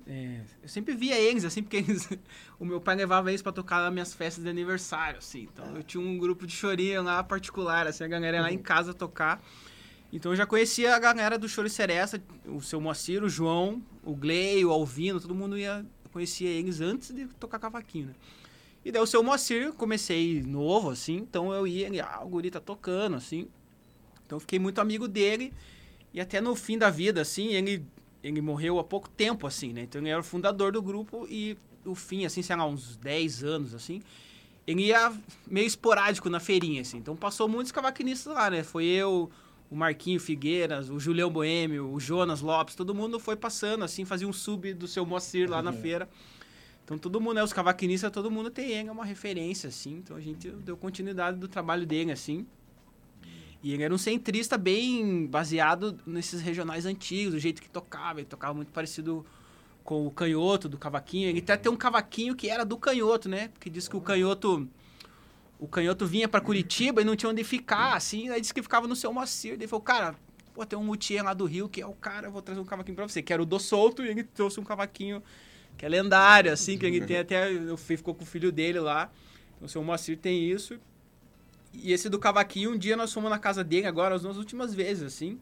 é, 0.05 0.41
eu 0.61 0.69
sempre 0.69 0.93
via 0.95 1.17
eles, 1.19 1.43
assim, 1.43 1.63
porque 1.63 1.77
eles- 1.77 2.07
o 2.59 2.63
meu 2.63 2.79
pai 2.79 2.95
levava 2.95 3.31
eles 3.31 3.41
pra 3.41 3.51
tocar 3.51 3.81
nas 3.81 3.91
minhas 3.91 4.13
festas 4.13 4.43
de 4.43 4.49
aniversário, 4.51 5.17
assim. 5.17 5.47
Então 5.51 5.75
eu 5.75 5.81
tinha 5.81 5.99
um 5.99 6.19
grupo 6.19 6.45
de 6.45 6.53
chorinho 6.53 7.01
lá 7.01 7.23
particular, 7.23 7.87
assim, 7.87 8.03
a 8.03 8.07
galera 8.07 8.37
ia 8.37 8.41
lá 8.43 8.51
em 8.51 8.59
casa 8.59 8.93
tocar. 8.93 9.43
Então 10.13 10.31
eu 10.31 10.35
já 10.35 10.45
conhecia 10.45 10.95
a 10.95 10.99
galera 10.99 11.35
do 11.39 11.49
Choro 11.49 11.65
e 11.67 11.71
Seresta, 11.71 12.21
o 12.45 12.61
seu 12.61 12.79
Moacir, 12.79 13.23
o 13.23 13.27
João, 13.29 13.81
o 14.03 14.15
Glei, 14.15 14.63
o 14.63 14.69
Alvino, 14.71 15.19
todo 15.19 15.33
mundo 15.33 15.57
ia. 15.57 15.83
Eu 16.05 16.11
conhecia 16.11 16.47
eles 16.49 16.79
antes 16.79 17.11
de 17.11 17.25
tocar 17.39 17.57
cavaquinho, 17.57 18.05
né? 18.09 18.13
E 18.87 18.91
daí 18.91 19.01
o 19.01 19.05
seu 19.05 19.21
Moacir, 19.21 19.73
comecei 19.73 20.41
novo, 20.41 20.91
assim, 20.91 21.17
então 21.17 21.51
eu 21.51 21.67
ia, 21.67 21.87
ele, 21.87 21.99
ah, 21.99 22.21
o 22.23 22.29
guri 22.29 22.49
tá 22.49 22.61
tocando, 22.61 23.17
assim. 23.17 23.49
Então 24.25 24.37
eu 24.37 24.39
fiquei 24.39 24.57
muito 24.57 24.79
amigo 24.79 25.09
dele. 25.09 25.53
E 26.13 26.21
até 26.21 26.39
no 26.39 26.55
fim 26.55 26.77
da 26.77 26.89
vida, 26.89 27.19
assim, 27.19 27.49
ele, 27.49 27.85
ele 28.23 28.39
morreu 28.39 28.79
há 28.79 28.85
pouco 28.85 29.09
tempo, 29.09 29.45
assim, 29.45 29.73
né? 29.73 29.81
Então 29.81 29.99
ele 29.99 30.09
era 30.09 30.21
o 30.21 30.23
fundador 30.23 30.71
do 30.71 30.81
grupo 30.81 31.27
e 31.29 31.57
o 31.83 31.95
fim, 31.95 32.23
assim, 32.25 32.41
sei 32.41 32.55
lá, 32.55 32.65
uns 32.65 32.95
10 32.95 33.43
anos, 33.43 33.75
assim, 33.75 34.01
ele 34.65 34.83
ia 34.83 35.11
meio 35.45 35.67
esporádico 35.67 36.29
na 36.29 36.39
feirinha, 36.39 36.79
assim. 36.79 36.99
Então 36.99 37.13
passou 37.13 37.49
muitos 37.49 37.73
cavaquinistas 37.73 38.33
lá, 38.33 38.49
né? 38.49 38.63
Foi 38.63 38.85
eu, 38.85 39.29
o 39.69 39.75
Marquinho 39.75 40.17
Figueiras, 40.17 40.89
o 40.89 40.97
Julião 40.97 41.29
Boêmio, 41.29 41.91
o 41.91 41.99
Jonas 41.99 42.39
Lopes, 42.39 42.73
todo 42.73 42.95
mundo 42.95 43.19
foi 43.19 43.35
passando, 43.35 43.83
assim, 43.83 44.05
fazia 44.05 44.29
um 44.29 44.31
sub 44.31 44.73
do 44.73 44.87
seu 44.87 45.05
Moacir 45.05 45.49
lá 45.49 45.61
na 45.61 45.73
feira. 45.73 46.07
Então 46.87 46.97
todo 46.97 47.19
mundo, 47.19 47.33
né, 47.33 47.43
os 47.43 47.51
cavaquinistas, 47.51 48.09
todo 48.09 48.31
mundo 48.31 48.49
tem 48.49 48.71
ele, 48.71 48.87
é 48.87 48.91
uma 48.93 49.03
referência, 49.03 49.67
assim. 49.67 49.97
Então 49.97 50.15
a 50.15 50.21
gente 50.21 50.49
deu 50.49 50.77
continuidade 50.77 51.37
do 51.37 51.45
trabalho 51.45 51.85
dele, 51.85 52.13
assim. 52.13 52.47
E 53.61 53.73
ele 53.73 53.83
era 53.83 53.93
um 53.93 53.97
centrista 53.97 54.57
bem 54.57 55.25
baseado 55.25 55.99
nesses 56.05 56.39
regionais 56.39 56.85
antigos, 56.85 57.33
do 57.33 57.39
jeito 57.39 57.61
que 57.61 57.69
tocava. 57.69 58.21
Ele 58.21 58.27
tocava 58.29 58.53
muito 58.53 58.71
parecido 58.71 59.25
com 59.83 60.07
o 60.07 60.11
canhoto 60.11 60.69
do 60.69 60.77
cavaquinho. 60.77 61.27
Ele 61.27 61.39
até 61.39 61.57
tem 61.57 61.69
um 61.69 61.75
cavaquinho 61.75 62.33
que 62.33 62.49
era 62.49 62.63
do 62.63 62.77
canhoto, 62.77 63.27
né? 63.27 63.49
Porque 63.49 63.69
diz 63.69 63.89
que 63.89 63.97
o 63.97 64.01
canhoto... 64.01 64.65
O 65.59 65.67
canhoto 65.67 66.05
vinha 66.05 66.29
pra 66.29 66.39
Curitiba 66.39 67.01
e 67.01 67.03
não 67.03 67.17
tinha 67.17 67.29
onde 67.29 67.43
ficar, 67.43 67.97
assim. 67.97 68.29
Aí 68.29 68.39
disse 68.39 68.53
que 68.53 68.61
ficava 68.61 68.87
no 68.87 68.95
seu 68.95 69.11
Moacir. 69.11 69.55
Ele 69.55 69.67
falou, 69.67 69.81
cara, 69.81 70.15
pô, 70.53 70.65
tem 70.65 70.79
um 70.79 70.87
luthier 70.87 71.21
lá 71.21 71.33
do 71.33 71.43
Rio 71.43 71.67
que 71.67 71.81
é 71.81 71.85
o 71.85 71.93
cara, 71.93 72.27
eu 72.27 72.31
vou 72.31 72.41
trazer 72.41 72.61
um 72.61 72.63
cavaquinho 72.63 72.95
pra 72.95 73.09
você. 73.09 73.21
Que 73.21 73.33
era 73.33 73.41
o 73.41 73.45
do 73.45 73.59
solto 73.59 74.05
e 74.05 74.07
ele 74.07 74.23
trouxe 74.23 74.57
um 74.57 74.63
cavaquinho 74.63 75.21
que 75.75 75.85
é 75.85 75.89
lendário, 75.89 76.51
assim, 76.51 76.77
que 76.77 76.85
ele 76.85 77.01
tem 77.01 77.17
até... 77.17 77.49
Fui- 77.77 77.97
ficou 77.97 78.13
com 78.13 78.23
o 78.23 78.27
filho 78.27 78.51
dele 78.51 78.79
lá. 78.79 79.11
Então, 79.55 79.65
o 79.65 79.69
seu 79.69 79.83
Moacir 79.83 80.17
tem 80.17 80.49
isso. 80.49 80.79
E 81.73 81.91
esse 81.91 82.09
do 82.09 82.17
cavaquinho, 82.17 82.71
um 82.71 82.77
dia 82.77 82.95
nós 82.95 83.11
fomos 83.13 83.29
na 83.29 83.37
casa 83.37 83.63
dele 83.63 83.85
agora, 83.87 84.15
as 84.15 84.21
duas 84.21 84.37
últimas 84.37 84.73
vezes, 84.73 85.03
assim. 85.03 85.39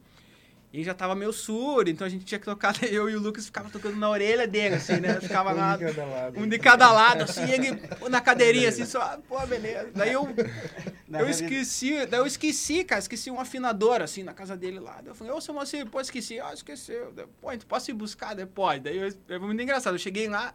E 0.77 0.83
já 0.83 0.93
tava 0.93 1.15
meio 1.15 1.31
surdo, 1.31 1.89
então 1.89 2.05
a 2.05 2.09
gente 2.09 2.25
tinha 2.25 2.37
que 2.37 2.43
tocar, 2.45 2.75
eu 2.83 3.09
e 3.09 3.15
o 3.15 3.19
Lucas 3.19 3.45
ficava 3.45 3.69
tocando 3.69 3.95
na 3.95 4.09
orelha 4.09 4.45
dele, 4.45 4.75
assim, 4.75 4.99
né? 4.99 5.21
Ficava 5.21 5.53
lá, 5.53 5.79
um 6.35 6.45
de 6.45 6.59
cada 6.59 6.91
lado, 6.91 7.23
assim, 7.23 7.49
ele 7.49 7.81
na 8.09 8.19
cadeirinha, 8.19 8.67
assim, 8.67 8.85
só, 8.85 9.17
pô, 9.27 9.39
beleza. 9.47 9.91
Daí 9.93 10.11
eu, 10.11 10.27
Na 11.07 11.21
eu 11.21 11.29
esqueci, 11.29 12.05
daí 12.07 12.19
eu 12.19 12.25
esqueci, 12.25 12.83
cara, 12.83 12.99
esqueci 12.99 13.31
um 13.31 13.39
afinador, 13.39 14.01
assim, 14.01 14.21
na 14.21 14.33
casa 14.33 14.57
dele 14.57 14.79
lá. 14.79 14.95
Daí 14.97 15.07
eu 15.07 15.15
falei, 15.15 15.31
ô, 15.31 15.39
seu 15.39 15.53
Moacir, 15.53 15.85
pô, 15.85 16.01
esqueci. 16.01 16.39
Ah, 16.39 16.53
esqueceu. 16.53 17.13
Daí, 17.15 17.25
Pô, 17.39 17.51
então 17.53 17.67
posso 17.67 17.89
ir 17.89 17.93
buscar? 17.93 18.35
Daí, 18.35 18.45
pode. 18.45 18.81
Daí 18.81 18.97
eu, 18.97 19.13
é 19.29 19.39
muito 19.39 19.61
engraçado, 19.61 19.93
eu 19.95 19.99
cheguei 19.99 20.27
lá, 20.27 20.53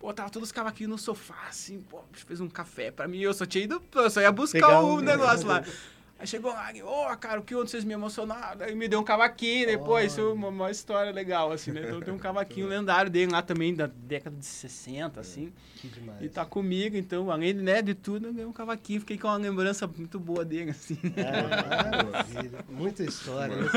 Pô, 0.00 0.12
tava 0.12 0.28
todos 0.28 0.48
os 0.48 0.52
cavaquinhos 0.52 0.90
no 0.90 0.98
sofá, 0.98 1.46
assim, 1.48 1.80
pô, 1.80 2.02
fez 2.12 2.38
um 2.38 2.48
café 2.48 2.90
pra 2.90 3.08
mim, 3.08 3.20
eu 3.20 3.32
só 3.32 3.46
tinha 3.46 3.64
ido, 3.64 3.82
eu 3.94 4.10
só 4.10 4.20
ia 4.20 4.30
buscar 4.30 4.58
Pegar 4.58 4.80
o 4.80 4.96
um- 4.96 5.00
negócio 5.00 5.46
lá. 5.46 5.62
Aí 6.24 6.28
chegou 6.28 6.52
lá, 6.52 6.72
ô, 6.82 7.16
cara, 7.18 7.38
o 7.38 7.42
que 7.44 7.54
ontem 7.54 7.68
vocês 7.68 7.84
me 7.84 7.92
emocionaram? 7.92 8.64
Aí 8.64 8.74
me 8.74 8.88
deu 8.88 8.98
um 8.98 9.04
cavaquinho, 9.04 9.66
depois, 9.66 10.12
isso 10.12 10.22
é 10.22 10.32
uma, 10.32 10.48
uma 10.48 10.70
história 10.70 11.12
legal, 11.12 11.52
assim, 11.52 11.70
né? 11.70 11.82
Então 11.86 12.00
tem 12.00 12.14
um 12.14 12.16
cavaquinho 12.18 12.66
lendário 12.66 13.10
dele 13.10 13.30
lá 13.30 13.42
também, 13.42 13.74
da 13.74 13.86
década 13.86 14.34
de 14.34 14.46
60, 14.46 15.20
assim. 15.20 15.52
Que 15.76 15.88
demais. 15.88 16.22
E 16.22 16.30
tá 16.30 16.46
comigo, 16.46 16.96
então, 16.96 17.30
além 17.30 17.52
né, 17.52 17.82
de 17.82 17.94
tudo, 17.94 18.28
eu 18.28 18.32
ganhei 18.32 18.46
um 18.46 18.54
cavaquinho. 18.54 19.00
Fiquei 19.00 19.18
com 19.18 19.28
uma 19.28 19.36
lembrança 19.36 19.86
muito 19.86 20.18
boa 20.18 20.46
dele, 20.46 20.70
assim. 20.70 20.96
Maravilha. 21.14 22.64
Muita 22.70 23.04
história. 23.04 23.54
né? 23.54 23.68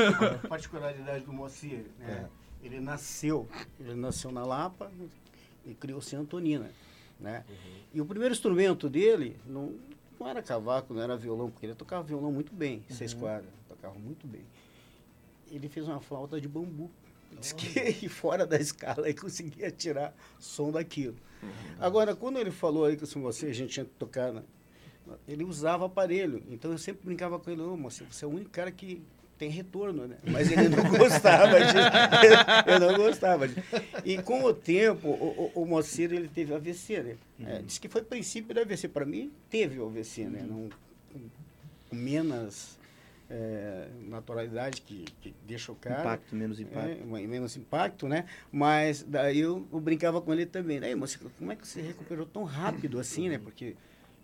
A 0.42 0.48
particularidade 0.48 1.26
do 1.26 1.32
Moacir, 1.34 1.84
né? 1.98 2.26
É. 2.62 2.66
Ele 2.66 2.80
nasceu, 2.80 3.46
ele 3.78 3.94
nasceu 3.94 4.32
na 4.32 4.42
Lapa 4.42 4.90
e 5.66 5.74
criou-se 5.74 6.16
em 6.16 6.18
Antonina, 6.18 6.70
né? 7.20 7.44
E 7.92 8.00
o 8.00 8.06
primeiro 8.06 8.32
instrumento 8.32 8.88
dele 8.88 9.36
não, 9.46 9.74
não 10.18 10.28
era 10.28 10.42
cavaco, 10.42 10.92
não 10.94 11.02
era 11.02 11.16
violão, 11.16 11.50
porque 11.50 11.66
ele 11.66 11.74
tocava 11.74 12.02
violão 12.02 12.32
muito 12.32 12.52
bem, 12.54 12.82
seis 12.90 13.12
quadras, 13.14 13.50
tocava 13.68 13.98
muito 13.98 14.26
bem. 14.26 14.42
Ele 15.50 15.68
fez 15.68 15.86
uma 15.88 16.00
flauta 16.00 16.40
de 16.40 16.48
bambu. 16.48 16.90
Diz 17.40 17.52
que 17.52 18.08
fora 18.08 18.46
da 18.46 18.58
escala 18.58 19.08
ele 19.08 19.18
conseguia 19.18 19.70
tirar 19.70 20.14
som 20.38 20.70
daquilo. 20.72 21.16
Agora, 21.78 22.16
quando 22.16 22.38
ele 22.38 22.50
falou 22.50 22.84
aí 22.86 22.96
que 22.96 23.06
se 23.06 23.18
você 23.18 23.46
a 23.46 23.52
gente 23.52 23.72
tinha 23.72 23.84
que 23.84 23.92
tocar, 23.92 24.32
na- 24.32 24.42
ele 25.26 25.44
usava 25.44 25.86
aparelho. 25.86 26.42
Então 26.50 26.70
eu 26.72 26.78
sempre 26.78 27.04
brincava 27.04 27.38
com 27.38 27.50
ele, 27.50 27.60
ô, 27.62 27.76
moça, 27.76 28.04
você 28.10 28.24
é 28.24 28.28
o 28.28 28.30
único 28.30 28.50
cara 28.50 28.70
que 28.72 29.02
tem 29.38 29.48
retorno, 29.48 30.06
né? 30.06 30.16
Mas 30.24 30.50
ele 30.50 30.68
não 30.68 30.82
gostava 30.90 31.58
disso. 31.60 31.76
Eu 32.66 32.80
não 32.80 32.96
gostava 32.96 33.46
disso. 33.46 33.60
E 34.04 34.20
com 34.20 34.42
o 34.44 34.52
tempo, 34.52 35.08
o, 35.08 35.52
o, 35.54 35.62
o 35.62 35.66
Moacir, 35.66 36.12
ele 36.12 36.28
teve 36.28 36.52
AVC, 36.52 37.02
né? 37.02 37.16
É, 37.46 37.62
diz 37.62 37.78
que 37.78 37.88
foi 37.88 38.02
princípio 38.02 38.52
do 38.52 38.60
AVC. 38.60 38.88
Para 38.88 39.06
mim, 39.06 39.32
teve 39.48 39.78
o 39.78 39.86
AVC, 39.86 40.24
né? 40.24 40.44
Não, 40.46 40.68
com, 41.12 41.94
menos 41.94 42.78
é, 43.30 43.88
naturalidade 44.08 44.82
que, 44.82 45.04
que 45.20 45.34
deixa 45.46 45.70
o 45.70 45.76
cara. 45.76 46.00
Impacto, 46.00 46.34
menos 46.34 46.58
impacto. 46.58 47.16
É, 47.16 47.26
menos 47.26 47.56
impacto, 47.56 48.08
né? 48.08 48.24
Mas 48.50 49.02
daí 49.02 49.38
eu, 49.38 49.66
eu 49.72 49.80
brincava 49.80 50.20
com 50.20 50.32
ele 50.32 50.46
também. 50.46 50.82
Aí, 50.82 50.94
mas 50.94 51.16
como 51.16 51.52
é 51.52 51.56
que 51.56 51.66
você 51.66 51.80
recuperou 51.80 52.26
tão 52.26 52.44
rápido 52.44 52.98
assim, 52.98 53.28
né? 53.28 53.38
Porque 53.38 53.76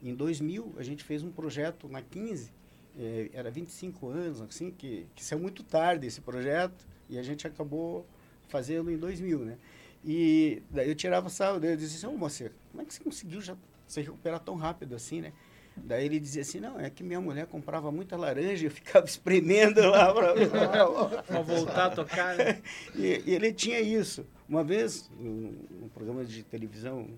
em 0.03 0.15
2000 0.15 0.75
a 0.77 0.83
gente 0.83 1.05
fez 1.05 1.23
um 1.23 1.31
projeto 1.31 1.89
na 1.89 2.03
15, 2.03 2.51
eh, 2.99 3.31
era 3.33 3.51
25 3.51 4.09
anos, 4.09 4.41
assim, 4.41 4.71
que, 4.71 5.07
que 5.15 5.25
saiu 5.25 5.41
muito 5.41 5.63
tarde 5.63 6.07
esse 6.07 6.21
projeto 6.21 6.87
e 7.09 7.19
a 7.19 7.23
gente 7.23 7.47
acabou 7.47 8.07
fazendo 8.49 8.91
em 8.91 8.97
2000, 8.97 9.41
né? 9.41 9.59
E 10.05 10.63
daí 10.71 10.89
eu 10.89 10.95
tirava 10.95 11.29
sarro 11.29 11.65
eu 11.65 11.77
dizia 11.77 11.99
assim, 11.99 12.15
ô 12.15 12.19
moça, 12.19 12.53
como 12.71 12.83
é 12.83 12.85
que 12.85 12.93
você 12.93 13.03
conseguiu 13.03 13.41
já 13.41 13.57
se 13.87 14.01
recuperar 14.01 14.41
tão 14.41 14.55
rápido 14.55 14.95
assim, 14.95 15.21
né? 15.21 15.33
Daí 15.77 16.05
ele 16.05 16.21
dizia 16.21 16.43
assim, 16.43 16.61
não, 16.61 16.79
é 16.79 16.89
que 16.89 17.03
minha 17.03 17.21
mulher 17.21 17.47
comprava 17.47 17.91
muita 17.91 18.17
laranja 18.17 18.63
e 18.63 18.67
eu 18.67 18.71
ficava 18.71 19.05
espremendo 19.07 19.81
lá 19.81 20.13
para 20.13 20.35
voltar 21.43 21.87
a 21.87 21.91
tocar, 21.91 22.37
né? 22.37 22.63
e, 22.95 23.23
e 23.27 23.35
ele 23.35 23.53
tinha 23.53 23.81
isso. 23.81 24.27
Uma 24.49 24.63
vez, 24.63 25.11
num, 25.19 25.55
num 25.81 25.89
programa 25.89 26.25
de 26.25 26.43
televisão, 26.45 27.09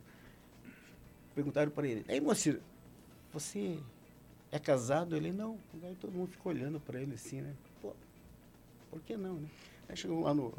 perguntaram 1.35 1.71
para 1.71 1.87
ele: 1.87 2.05
Ei, 2.09 2.21
Moacir, 2.21 2.61
você 3.33 3.79
é 4.57 4.59
casado? 4.61 5.17
Ele 5.17 5.33
não. 5.33 5.59
Aí 5.83 5.95
todo 5.97 6.13
mundo 6.13 6.29
ficou 6.31 6.53
olhando 6.53 6.81
para 6.81 7.01
ele 7.01 7.15
assim, 7.15 7.41
né? 7.41 7.55
Pô, 7.81 7.93
por 8.91 9.01
que 9.01 9.17
não, 9.17 9.35
né? 9.35 9.49
Aí 9.89 9.97
chegou 9.97 10.21
lá 10.23 10.35
no. 10.35 10.53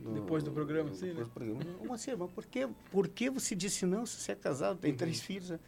no- 0.00 0.14
Depois 0.14 0.42
do 0.42 0.50
programa, 0.52 0.90
assim, 0.90 1.06
depois 1.06 1.18
né? 1.18 1.24
do 1.24 1.30
programa. 1.30 1.78
Ô, 1.80 1.84
Moacir, 1.86 2.16
mas 2.18 2.30
por 2.30 2.44
que, 2.46 2.66
por 2.90 3.08
que 3.08 3.30
você 3.30 3.54
disse 3.54 3.86
não 3.86 4.04
se 4.06 4.20
você 4.20 4.32
é 4.32 4.34
casado, 4.34 4.78
tem 4.78 4.94
três 4.94 5.18
Uhum. 5.20 5.24
filhos? 5.24 5.50
né? 5.50 5.60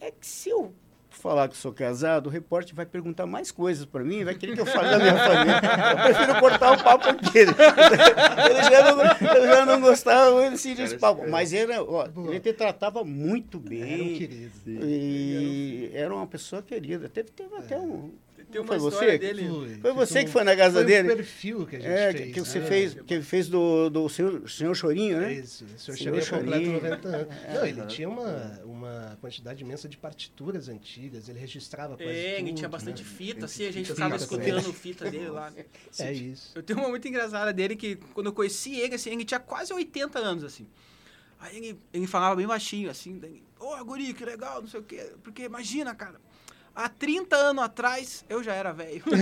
É 0.00 0.10
que 0.10 0.26
se 0.26 0.50
eu 0.50 0.74
falar 1.16 1.48
que 1.48 1.56
sou 1.56 1.72
casado, 1.72 2.26
o 2.26 2.30
repórter 2.30 2.74
vai 2.74 2.86
perguntar 2.86 3.26
mais 3.26 3.50
coisas 3.50 3.84
para 3.84 4.04
mim, 4.04 4.24
vai 4.24 4.34
querer 4.34 4.54
que 4.54 4.60
eu 4.60 4.66
fale 4.66 4.90
da 4.90 4.98
minha 4.98 5.16
família. 5.16 5.60
Eu 5.90 6.14
prefiro 6.14 6.40
cortar 6.40 6.72
o 6.72 6.82
papo 6.82 7.08
aqui. 7.08 7.38
Ele 7.44 8.62
já 8.70 8.94
não, 8.94 9.02
ele 9.02 9.46
já 9.46 9.66
não 9.66 9.80
gostava 9.80 10.46
assim, 10.48 10.74
desse 10.74 10.96
papo. 10.98 11.28
Mas 11.28 11.52
era, 11.52 11.82
ó, 11.82 12.06
ele 12.28 12.40
te 12.40 12.52
tratava 12.52 13.04
muito 13.04 13.58
bem. 13.58 13.82
Era 13.82 14.02
um 14.02 14.14
querido. 14.14 14.52
E 14.66 15.90
era 15.94 16.14
uma 16.14 16.26
pessoa 16.26 16.62
querida. 16.62 17.08
Teve, 17.08 17.30
teve 17.30 17.54
até 17.56 17.78
um. 17.78 18.12
Tem 18.50 18.60
uma 18.60 18.66
foi 18.66 18.76
história 18.88 19.12
você? 19.12 19.18
dele. 19.18 19.78
Foi 19.80 19.92
você 19.92 20.20
um- 20.20 20.24
que 20.24 20.30
foi 20.30 20.44
na 20.44 20.56
casa 20.56 20.74
foi 20.74 20.84
dele? 20.84 21.12
o 21.12 21.16
perfil 21.16 21.66
que 21.66 21.76
a 21.76 21.80
gente 21.80 21.88
É, 21.90 22.12
fez. 22.12 22.24
que, 22.26 22.32
que 22.32 22.40
você 22.40 22.58
né? 22.60 22.66
fez, 22.66 22.94
que 22.94 23.22
fez 23.22 23.48
do, 23.48 23.90
do 23.90 24.08
senhor, 24.08 24.48
senhor 24.48 24.74
Chorinho, 24.74 25.18
né? 25.20 25.32
Isso, 25.34 25.64
o 25.64 25.78
senhor 25.78 25.96
Senhor 25.96 26.22
Chorinho. 26.22 26.72
90 26.74 27.08
anos. 27.08 27.34
Não, 27.54 27.66
ele 27.66 27.86
tinha 27.86 28.08
uma, 28.08 28.60
uma 28.64 29.18
quantidade 29.20 29.62
imensa 29.62 29.88
de 29.88 29.96
partituras 29.96 30.68
antigas, 30.68 31.28
ele 31.28 31.38
registrava 31.38 31.96
quase 31.96 32.10
É, 32.10 32.38
ele 32.38 32.48
tudo, 32.48 32.56
tinha 32.56 32.68
bastante 32.68 33.02
né? 33.02 33.08
fita, 33.08 33.44
assim, 33.46 33.66
a 33.66 33.72
gente 33.72 33.86
Fita, 33.86 33.94
ficava 33.94 34.18
fita, 34.18 34.24
escutando 34.36 34.72
fita 34.72 35.10
dele 35.10 35.28
lá. 35.28 35.52
É 36.00 36.12
isso. 36.12 36.52
Eu 36.54 36.62
tenho 36.62 36.78
uma 36.78 36.88
muito 36.88 37.06
engraçada 37.08 37.52
dele 37.52 37.76
que 37.76 37.96
quando 38.14 38.26
eu 38.26 38.32
conheci 38.32 38.74
ele, 38.78 38.94
assim, 38.94 39.10
ele 39.10 39.24
tinha 39.24 39.40
quase 39.40 39.72
80 39.72 40.18
anos, 40.18 40.44
assim. 40.44 40.66
Aí 41.40 41.56
ele, 41.58 41.78
ele 41.92 42.06
falava 42.06 42.36
bem 42.36 42.46
baixinho, 42.46 42.90
assim, 42.90 43.20
ô, 43.60 43.84
guri, 43.84 44.14
que 44.14 44.24
legal, 44.24 44.62
não 44.62 44.68
sei 44.68 44.80
o 44.80 44.82
quê. 44.82 45.12
Porque 45.22 45.42
imagina, 45.42 45.94
cara, 45.94 46.18
há 46.74 46.88
30 46.88 47.36
anos 47.36 47.64
atrás 47.64 48.24
eu 48.28 48.42
já 48.42 48.54
era 48.54 48.72
velho. 48.72 49.02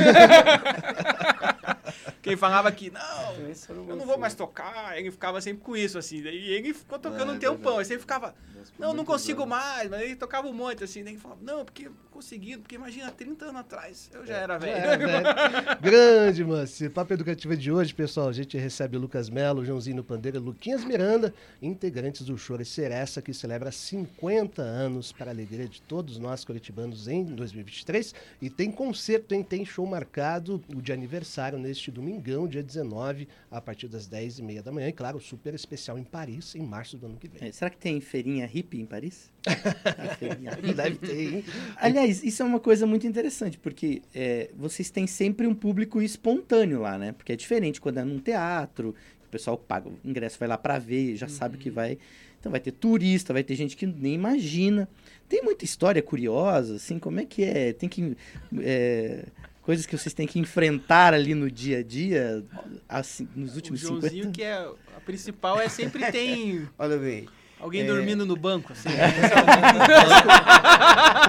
Quem 2.22 2.36
falava 2.36 2.70
que, 2.70 2.88
não, 2.88 3.50
Esse 3.50 3.70
era 3.70 3.80
o 3.80 3.90
eu 3.90 3.96
não 3.96 4.06
vou 4.06 4.16
mais 4.16 4.32
tocar, 4.32 4.96
ele 4.96 5.10
ficava 5.10 5.40
sempre 5.40 5.64
com 5.64 5.76
isso, 5.76 5.98
assim. 5.98 6.22
Daí 6.22 6.52
ele 6.52 6.72
ficou 6.72 6.96
tocando 6.96 7.32
É, 7.32 7.34
um 7.34 7.38
tempão, 7.38 7.76
ele 7.76 7.84
sempre 7.84 8.02
ficava, 8.02 8.32
não, 8.78 8.94
não 8.94 9.04
consigo 9.04 9.44
mais, 9.44 9.90
mas 9.90 10.02
ele 10.02 10.14
tocava 10.14 10.46
um 10.46 10.52
monte, 10.52 10.84
assim. 10.84 11.02
Daí 11.02 11.14
ele 11.14 11.20
falava, 11.20 11.40
não, 11.42 11.64
porque 11.64 11.90
consegui, 12.12 12.56
porque 12.56 12.76
imagina, 12.76 13.10
30 13.10 13.46
anos 13.46 13.60
atrás 13.60 14.10
eu 14.14 14.24
já 14.24 14.36
era 14.36 14.58
velho. 14.58 14.72
É, 14.82 14.96
velho. 14.96 15.80
Grande, 15.80 16.44
Manci. 16.44 16.88
Papo 16.88 17.12
Educativa 17.12 17.56
de 17.56 17.72
hoje, 17.72 17.92
pessoal. 17.92 18.28
A 18.28 18.32
gente 18.32 18.56
recebe 18.56 18.96
o 18.96 19.00
Lucas 19.00 19.28
Melo, 19.28 19.64
Joãozinho 19.64 20.04
e 20.06 20.36
o 20.36 20.40
Luquinhas 20.40 20.84
Miranda, 20.84 21.34
integrantes 21.60 22.22
do 22.22 22.36
Choro 22.38 22.62
e 22.62 22.64
Seresta, 22.64 23.20
que 23.20 23.34
celebra 23.34 23.72
50 23.72 24.62
anos 24.62 25.10
para 25.10 25.30
a 25.30 25.34
alegria 25.34 25.66
de 25.66 25.82
todos 25.82 26.18
nós 26.18 26.44
coletibanos 26.44 27.08
em 27.08 27.24
2023. 27.24 28.14
E 28.40 28.48
tem 28.48 28.70
concerto, 28.70 29.34
hein? 29.34 29.42
Tem 29.42 29.64
show 29.64 29.86
marcado 29.86 30.62
o 30.74 30.80
de 30.80 30.92
aniversário 30.92 31.58
neste 31.58 31.90
domingão, 32.12 32.46
dia 32.46 32.62
19, 32.62 33.26
a 33.50 33.60
partir 33.60 33.88
das 33.88 34.08
10h30 34.08 34.62
da 34.62 34.72
manhã. 34.72 34.88
E 34.88 34.92
claro, 34.92 35.18
super 35.20 35.54
especial 35.54 35.98
em 35.98 36.04
Paris, 36.04 36.54
em 36.54 36.62
março 36.62 36.96
do 36.96 37.06
ano 37.06 37.16
que 37.16 37.28
vem. 37.28 37.48
É, 37.48 37.52
será 37.52 37.70
que 37.70 37.78
tem 37.78 38.00
feirinha 38.00 38.46
hippie 38.46 38.80
em 38.80 38.86
Paris? 38.86 39.30
Feirinha. 40.18 40.52
Deve 40.74 40.96
ter, 40.98 41.34
hein? 41.34 41.44
Aliás, 41.76 42.22
isso 42.22 42.42
é 42.42 42.46
uma 42.46 42.60
coisa 42.60 42.86
muito 42.86 43.06
interessante, 43.06 43.58
porque 43.58 44.02
é, 44.14 44.50
vocês 44.56 44.90
têm 44.90 45.06
sempre 45.06 45.46
um 45.46 45.54
público 45.54 46.02
espontâneo 46.02 46.80
lá, 46.80 46.98
né? 46.98 47.12
Porque 47.12 47.32
é 47.32 47.36
diferente 47.36 47.80
quando 47.80 47.98
é 47.98 48.04
num 48.04 48.18
teatro, 48.18 48.94
o 49.26 49.28
pessoal 49.28 49.56
paga 49.56 49.88
o 49.88 49.98
ingresso, 50.04 50.38
vai 50.38 50.48
lá 50.48 50.58
pra 50.58 50.78
ver, 50.78 51.16
já 51.16 51.28
sabe 51.28 51.56
que 51.56 51.70
vai. 51.70 51.98
Então 52.38 52.50
vai 52.50 52.60
ter 52.60 52.72
turista, 52.72 53.32
vai 53.32 53.44
ter 53.44 53.54
gente 53.54 53.76
que 53.76 53.86
nem 53.86 54.14
imagina. 54.14 54.88
Tem 55.28 55.42
muita 55.42 55.64
história 55.64 56.02
curiosa, 56.02 56.76
assim, 56.76 56.98
como 56.98 57.20
é 57.20 57.24
que 57.24 57.44
é? 57.44 57.72
Tem 57.72 57.88
que. 57.88 58.16
é, 58.58 59.24
coisas 59.62 59.86
que 59.86 59.96
vocês 59.96 60.12
têm 60.12 60.26
que 60.26 60.38
enfrentar 60.38 61.14
ali 61.14 61.34
no 61.34 61.50
dia 61.50 61.78
a 61.78 61.82
dia, 61.82 62.44
assim, 62.88 63.26
nos 63.34 63.52
O 63.52 63.56
últimos 63.56 63.80
50 63.80 64.00
Joãozinho, 64.00 64.24
anos. 64.24 64.36
que 64.36 64.42
é 64.42 64.52
a 64.54 65.00
principal, 65.06 65.60
é 65.60 65.68
sempre 65.68 66.04
tem 66.12 66.68
Olha 66.78 66.96
bem. 66.98 67.26
alguém 67.60 67.82
É. 67.82 67.86
dormindo 67.86 68.26
no 68.26 68.36
banco, 68.36 68.72
assim. 68.72 68.88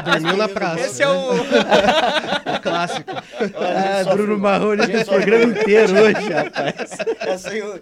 Dormiu 0.06 0.38
na 0.38 0.50
praça. 0.50 0.86
Esse 0.86 1.04
é 1.04 1.08
o... 1.08 1.34
o 1.34 2.62
clássico. 2.62 3.12
Ah, 3.12 4.04
Só 4.04 4.14
Bruno 4.16 4.38
Marrone 4.40 4.82
gente 4.84 4.92
fez 4.92 5.04
o 5.04 5.06
só- 5.06 5.12
programa 5.14 5.44
inteiro 5.60 5.94
hoje, 5.94 6.30
rapaz. 6.30 6.76
Essa 7.20 7.50
aí 7.50 7.62
o, 7.62 7.80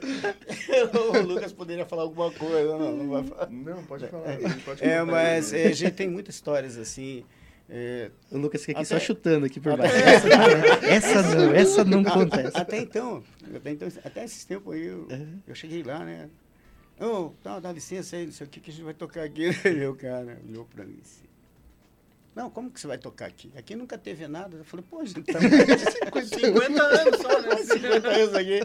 o 1.18 1.22
Lucas 1.22 1.52
poderia 1.54 1.86
falar 1.86 2.04
alguma 2.04 2.32
coisa, 2.32 2.78
não, 2.78 2.92
não 2.92 3.10
vai 3.10 3.24
falar. 3.24 3.48
Não, 3.50 3.84
pode 3.84 4.08
falar. 4.08 4.38
Pode 4.66 4.84
É, 4.84 5.02
mas 5.04 5.54
é, 5.54 5.68
a 5.68 5.74
gente 5.74 5.92
tem 5.94 6.10
muitas 6.10 6.36
histórias 6.36 6.78
assim. 6.78 7.24
É, 7.74 8.12
O 8.30 8.38
Lucas 8.38 8.62
fica 8.66 8.74
aqui 8.82 8.86
Até- 8.86 9.00
só 9.00 9.06
chutando 9.06 9.46
aqui 9.46 9.60
por 9.62 9.72
até- 9.72 9.84
baixo. 9.84 9.96
Essa 9.96 10.28
não, 10.28 10.44
essa 10.86 11.36
não, 11.36 11.54
essa 11.54 11.84
não 11.86 12.00
acontece. 12.02 12.58
Até 12.58 12.78
então, 12.80 13.24
até 13.56 13.72
então, 13.72 13.88
até 14.04 14.26
esses 14.26 14.44
tempos 14.44 14.74
aí, 14.76 14.86
eu, 14.88 15.08
eu 15.48 15.56
cheguei 15.56 15.82
lá, 15.82 16.00
né? 16.04 16.30
Ô, 17.00 17.32
tá, 17.42 17.60
dá 17.60 17.72
licença 17.72 18.16
aí, 18.18 18.26
não 18.26 18.34
sei 18.34 18.46
o 18.46 18.50
que 18.50 18.60
que 18.60 18.70
a 18.70 18.74
gente 18.74 18.84
vai 18.84 18.94
tocar 18.94 19.24
aqui. 19.24 19.48
Aí 19.66 19.88
o 19.88 19.96
cara 19.96 20.38
olhou 20.48 20.66
pra 20.66 20.86
mim 20.86 21.00
assim. 21.02 21.24
Não, 22.36 22.50
como 22.50 22.70
que 22.70 22.80
você 22.80 22.86
vai 22.88 22.98
tocar 22.98 23.26
aqui? 23.26 23.52
Aqui 23.58 23.76
nunca 23.76 23.98
teve 23.98 24.28
nada. 24.28 24.56
Eu 24.58 24.64
falei, 24.64 24.86
pô, 24.88 25.00
a 25.00 25.06
gente 25.06 25.24
tá 25.24 25.40
Com 26.12 26.22
50 26.22 26.82
anos 26.84 27.20
só, 27.20 27.42
né? 27.42 27.56
50 27.58 28.08
anos 28.08 28.36
aqui. 28.36 28.62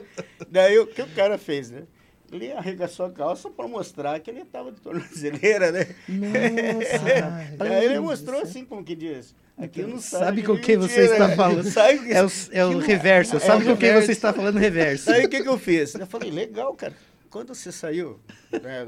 Daí 0.50 0.78
o 0.78 0.86
que 0.86 1.00
o 1.02 1.08
cara 1.14 1.38
fez, 1.38 1.70
né? 1.70 1.84
Ele 2.33 2.52
arregaçou 2.52 3.06
a 3.06 3.11
calça 3.11 3.49
para 3.50 3.68
mostrar 3.68 4.18
que 4.21 4.30
ele 4.30 4.40
estava 4.40 4.73
de 4.73 4.80
tornozeleira, 4.80 5.71
né? 5.71 5.87
Nossa, 6.09 7.54
Daí 7.56 7.85
ele 7.85 8.00
mostrou 8.00 8.40
assim, 8.42 8.64
como 8.64 8.85
que 8.85 8.95
diz. 8.97 9.35
Aqui 9.56 9.83
não 9.83 9.99
sabe, 10.00 10.25
Sabe 10.25 10.40
que 10.42 10.47
com 10.49 10.59
quem 10.61 10.76
mentira, 10.76 10.92
você 11.06 11.12
está 11.12 11.28
né? 11.28 11.37
falando. 11.37 11.64
Sabe 11.71 12.12
É 12.12 12.23
o, 12.25 12.28
é 12.52 12.66
o 12.66 12.78
reverso, 12.78 13.37
É 13.37 13.40
sabe 13.40 13.64
o 13.64 13.68
com 13.68 13.76
quem 13.76 13.88
reverso. 13.88 14.06
você 14.06 14.12
está 14.12 14.33
falando 14.33 14.59
reverso. 14.59 15.11
Aí 15.11 15.25
o 15.25 15.28
que, 15.30 15.42
que 15.42 15.49
eu 15.49 15.59
fiz? 15.59 15.95
Eu 15.95 16.06
falei, 16.06 16.30
legal, 16.30 16.75
cara. 16.75 16.92
quando 17.30 17.54
você 17.54 17.73
saiu 17.73 18.21
né, 18.52 18.85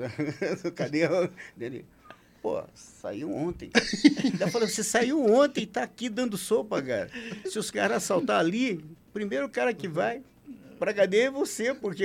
do 0.63 0.71
cadeirão 0.73 1.31
dele, 1.57 1.87
pô, 2.43 2.63
saiu 2.75 3.33
ontem. 3.33 3.71
Eu 4.39 4.49
falei, 4.49 4.69
você 4.69 4.85
saiu 4.85 5.25
ontem 5.25 5.63
e 5.63 5.67
tá 5.67 5.85
aqui 5.85 6.11
dando 6.11 6.37
sopa, 6.37 6.83
cara. 6.83 7.09
Se 7.47 7.59
os 7.59 7.71
caras 7.71 7.99
assaltar 7.99 8.39
ali, 8.39 8.85
primeiro 9.13 9.49
cara 9.49 9.73
que 9.73 9.89
vai 9.89 10.21
pra 10.79 10.93
cadeia 10.93 11.29
é 11.29 11.31
você, 11.31 11.73
porque 11.73 12.05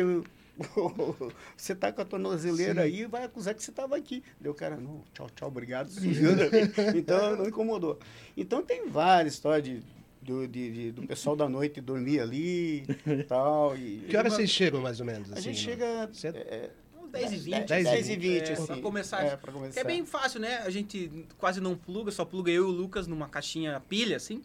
você 1.57 1.73
tá 1.75 1.91
com 1.91 2.01
a 2.01 2.05
tornozeleira 2.05 2.81
aí 2.83 3.01
e 3.01 3.05
vai 3.05 3.23
acusar 3.23 3.53
que 3.55 3.63
você 3.63 3.71
tava 3.71 3.95
aqui. 3.95 4.23
Deu 4.39 4.51
o 4.51 4.55
cara, 4.55 4.77
não, 4.77 5.01
tchau, 5.13 5.27
tchau, 5.35 5.47
obrigado. 5.47 5.89
então 6.95 7.35
não 7.35 7.47
incomodou. 7.47 7.99
Então 8.37 8.61
tem 8.61 8.87
várias 8.87 9.33
histórias 9.33 9.63
de, 9.63 9.81
do, 10.21 10.47
de, 10.47 10.71
de- 10.71 10.91
do 10.91 11.07
pessoal 11.07 11.35
da 11.35 11.49
noite 11.49 11.81
dormir 11.81 12.19
ali 12.19 12.83
e 13.05 13.23
tal. 13.27 13.75
E, 13.77 14.05
Que 14.09 14.15
horas 14.17 14.33
vocês 14.33 14.49
chegam, 14.49 14.81
mais 14.81 14.99
ou 14.99 15.05
menos? 15.05 15.31
A 15.31 15.33
assim, 15.33 15.53
gente 15.53 15.57
no- 15.57 15.63
chega. 15.71 16.09
Cedo? 16.13 16.37
é, 16.37 16.69
Uns 17.01 17.09
10 17.09 17.31
e 17.33 17.37
20. 17.37 17.67
10 17.67 17.87
e 17.87 17.89
10 17.91 18.09
e 18.09 18.15
20, 18.15 18.41
É, 18.49 18.53
assim. 18.53 18.65
pra 18.67 18.77
começar. 18.77 19.23
É, 19.23 19.35
pra 19.35 19.51
começar. 19.51 19.73
Que 19.73 19.79
é 19.79 19.83
bem 19.83 20.05
fácil, 20.05 20.39
né? 20.39 20.57
A 20.59 20.69
gente 20.69 21.25
quase 21.37 21.59
não 21.59 21.75
pluga, 21.75 22.11
só 22.11 22.23
pluga 22.25 22.51
eu 22.51 22.63
e 22.63 22.67
o 22.67 22.71
Lucas 22.71 23.07
numa 23.07 23.27
caixinha 23.27 23.79
pilha, 23.89 24.17
assim. 24.17 24.41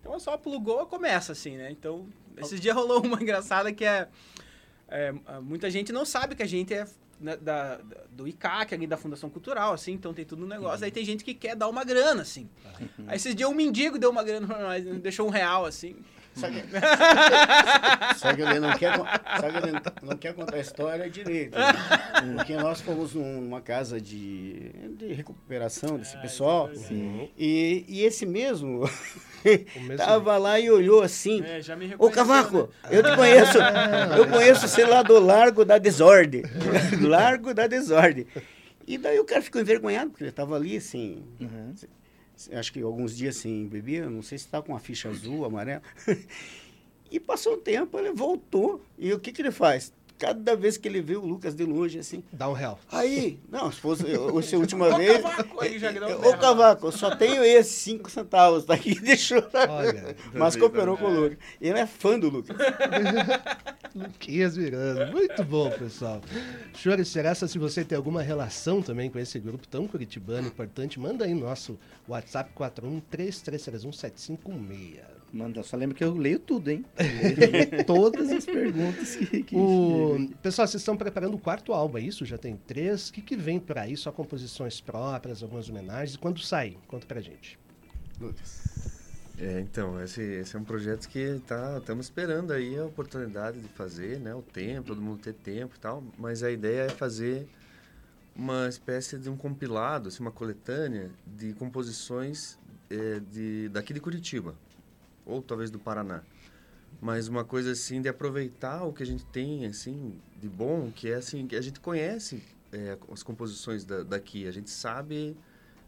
Então 0.00 0.14
é 0.14 0.18
só 0.18 0.36
plugou 0.36 0.82
e 0.82 0.86
começa, 0.86 1.32
assim, 1.32 1.56
né? 1.56 1.70
Então, 1.70 2.06
esses 2.36 2.60
dias 2.60 2.74
rolou 2.76 3.00
uma 3.04 3.20
engraçada 3.20 3.72
que 3.72 3.84
é, 3.84 4.06
é, 4.88 5.12
Muita 5.42 5.70
gente 5.70 5.92
não 5.92 6.04
sabe 6.04 6.34
que 6.34 6.42
a 6.42 6.46
gente 6.46 6.72
é 6.74 6.86
né, 7.20 7.36
da, 7.36 7.80
do 8.10 8.28
ICAC, 8.28 8.74
ali 8.74 8.86
da 8.86 8.96
Fundação 8.96 9.30
Cultural, 9.30 9.72
assim, 9.72 9.92
então 9.92 10.12
tem 10.12 10.24
tudo 10.24 10.40
no 10.40 10.46
negócio. 10.46 10.84
Aí 10.84 10.90
tem 10.90 11.04
gente 11.04 11.24
que 11.24 11.34
quer 11.34 11.56
dar 11.56 11.68
uma 11.68 11.82
grana, 11.82 12.22
assim. 12.22 12.48
Aí 13.06 13.16
esses 13.16 13.34
dias 13.34 13.48
um 13.48 13.54
mendigo 13.54 13.98
deu 13.98 14.10
uma 14.10 14.22
grana 14.22 14.46
pra 14.46 14.60
nós, 14.60 14.84
né? 14.84 14.94
deixou 14.94 15.26
um 15.26 15.30
real, 15.30 15.64
assim. 15.64 15.96
Só 16.36 16.48
que, 16.50 16.62
só 18.18 18.34
que 18.34 18.42
ele 18.42 18.60
não 18.60 18.76
quer, 18.76 18.94
só 18.94 19.50
que 19.50 19.56
ele 19.68 19.80
não 20.02 20.16
quer 20.16 20.34
contar 20.34 20.56
a 20.56 20.60
história 20.60 21.08
direito. 21.08 21.56
né? 21.58 21.72
Porque 22.36 22.54
nós 22.56 22.80
fomos 22.80 23.14
num- 23.14 23.40
numa 23.40 23.60
casa 23.60 24.00
de, 24.00 24.70
de 24.96 25.12
recuperação 25.14 25.96
desse 25.98 26.16
pessoal. 26.18 26.70
E, 27.38 27.84
e 27.88 28.04
esse 28.04 28.26
mesmo 28.26 28.82
tava 29.96 30.36
lá 30.36 30.58
e 30.60 30.70
olhou 30.70 31.02
assim. 31.02 31.42
É, 31.44 31.60
já 31.62 31.74
me 31.76 31.94
Ô 31.98 32.10
Cavaco, 32.10 32.68
né? 32.84 32.90
eu 32.90 33.02
te 33.02 33.16
conheço. 33.16 33.58
Eu 34.16 34.28
conheço 34.28 34.68
você 34.68 34.84
lá 34.84 35.02
do 35.02 35.18
Largo 35.18 35.64
da 35.64 35.78
Desordem. 35.78 36.42
Largo 37.00 37.54
da 37.54 37.66
Desordem. 37.66 38.26
E 38.86 38.98
daí 38.98 39.18
o 39.18 39.24
cara 39.24 39.42
ficou 39.42 39.60
envergonhado, 39.60 40.10
porque 40.10 40.22
ele 40.24 40.30
estava 40.30 40.54
ali, 40.56 40.76
assim, 40.76 41.24
Uhum. 41.40 41.74
Acho 42.52 42.72
que 42.72 42.80
alguns 42.80 43.16
dias 43.16 43.36
sem 43.36 43.66
beber, 43.66 44.08
não 44.10 44.22
sei 44.22 44.38
se 44.38 44.44
estava 44.44 44.64
com 44.64 44.74
a 44.74 44.78
ficha 44.78 45.08
azul, 45.08 45.44
amarela. 45.44 45.82
E 47.08 47.20
passou 47.20 47.54
um 47.54 47.60
tempo, 47.60 47.96
ele 47.98 48.10
voltou. 48.12 48.84
E 48.98 49.12
o 49.12 49.20
que, 49.20 49.30
que 49.30 49.40
ele 49.40 49.52
faz? 49.52 49.92
Cada 50.18 50.56
vez 50.56 50.76
que 50.78 50.88
ele 50.88 51.00
vê 51.02 51.14
o 51.16 51.20
Lucas 51.24 51.54
de 51.54 51.64
longe, 51.64 51.98
assim, 51.98 52.22
Dá 52.32 52.48
um 52.48 52.54
real. 52.54 52.78
aí, 52.90 53.38
não, 53.50 53.70
se 53.70 53.78
fosse 53.80 54.02
se 54.48 54.54
a 54.54 54.58
última 54.58 54.88
Ô, 54.88 54.96
vez. 54.96 55.20
Cavaco, 55.22 55.60
aí 55.62 55.78
já 55.78 55.90
deu 55.92 56.02
um 56.06 56.14
Ô, 56.14 56.18
berro. 56.18 56.38
Cavaco, 56.38 56.86
eu 56.86 56.92
só 56.92 57.14
tenho 57.14 57.44
esse, 57.44 57.70
cinco 57.72 58.10
centavos, 58.10 58.64
tá 58.64 58.72
aqui, 58.74 58.98
deixou. 59.00 59.42
Olha, 59.68 60.16
Mas 60.32 60.56
cooperou 60.56 60.96
com 60.96 61.04
o 61.04 61.20
Lucas. 61.20 61.38
Ele 61.60 61.78
é 61.78 61.86
fã 61.86 62.18
do 62.18 62.30
Lucas. 62.30 62.56
Luquinhas 63.94 64.56
Miranda. 64.56 65.10
Muito 65.10 65.42
bom, 65.44 65.70
pessoal. 65.70 66.20
Chore 66.74 67.04
Seressa, 67.04 67.46
se 67.48 67.58
você 67.58 67.84
tem 67.84 67.96
alguma 67.96 68.22
relação 68.22 68.80
também 68.82 69.10
com 69.10 69.18
esse 69.18 69.38
grupo 69.38 69.66
tão 69.68 69.86
curitibano 69.86 70.48
importante, 70.48 70.98
manda 71.00 71.24
aí 71.24 71.32
no 71.34 71.46
nosso 71.46 71.78
WhatsApp 72.08 72.50
4133317516. 72.58 74.98
Manda, 75.32 75.62
só 75.62 75.76
lembra 75.76 75.96
que 75.96 76.04
eu 76.04 76.14
leio 76.14 76.38
tudo, 76.38 76.70
hein? 76.70 76.84
Eu 76.98 77.50
leio 77.52 77.84
todas 77.84 78.30
as 78.30 78.44
perguntas 78.46 79.16
que, 79.16 79.42
que 79.42 79.56
O... 79.56 80.05
chegam. 80.12 80.28
Pessoal, 80.38 80.66
vocês 80.66 80.80
estão 80.80 80.96
preparando 80.96 81.34
o 81.34 81.38
quarto 81.38 81.72
álbum, 81.72 81.98
é 81.98 82.02
isso? 82.02 82.24
Já 82.24 82.38
tem 82.38 82.56
três. 82.56 83.08
O 83.08 83.12
que, 83.12 83.22
que 83.22 83.36
vem 83.36 83.58
por 83.58 83.78
aí? 83.78 83.96
Só 83.96 84.12
composições 84.12 84.80
próprias, 84.80 85.42
algumas 85.42 85.68
homenagens. 85.68 86.14
E 86.14 86.18
quando 86.18 86.40
sai? 86.40 86.76
Conta 86.86 87.06
pra 87.06 87.20
gente. 87.20 87.58
É, 89.38 89.60
então, 89.60 90.02
esse, 90.02 90.22
esse 90.22 90.56
é 90.56 90.58
um 90.58 90.64
projeto 90.64 91.08
que 91.08 91.40
tá, 91.46 91.76
estamos 91.78 92.06
esperando 92.06 92.52
aí 92.52 92.78
a 92.78 92.86
oportunidade 92.86 93.60
de 93.60 93.68
fazer, 93.68 94.18
né? 94.18 94.34
O 94.34 94.40
tempo, 94.42 94.88
todo 94.88 95.00
mundo 95.02 95.20
ter 95.20 95.34
tempo 95.34 95.74
e 95.76 95.78
tal. 95.78 96.02
Mas 96.18 96.42
a 96.42 96.50
ideia 96.50 96.82
é 96.82 96.88
fazer 96.88 97.46
uma 98.34 98.68
espécie 98.68 99.18
de 99.18 99.28
um 99.28 99.36
compilado, 99.36 100.08
assim, 100.08 100.20
uma 100.22 100.30
coletânea 100.32 101.10
de 101.26 101.52
composições 101.54 102.58
é, 102.88 103.20
de, 103.20 103.68
daqui 103.68 103.92
de 103.92 104.00
Curitiba. 104.00 104.54
Ou 105.24 105.42
talvez 105.42 105.70
do 105.70 105.78
Paraná. 105.78 106.22
Mas 107.00 107.28
uma 107.28 107.44
coisa 107.44 107.72
assim 107.72 108.00
de 108.00 108.08
aproveitar 108.08 108.84
o 108.84 108.92
que 108.92 109.02
a 109.02 109.06
gente 109.06 109.24
tem, 109.26 109.66
assim, 109.66 110.18
de 110.40 110.48
bom, 110.48 110.90
que 110.90 111.10
é 111.10 111.14
assim, 111.14 111.46
que 111.46 111.54
a 111.54 111.60
gente 111.60 111.78
conhece 111.80 112.42
é, 112.72 112.98
as 113.12 113.22
composições 113.22 113.84
da, 113.84 114.02
daqui. 114.02 114.46
A 114.46 114.50
gente 114.50 114.70
sabe 114.70 115.36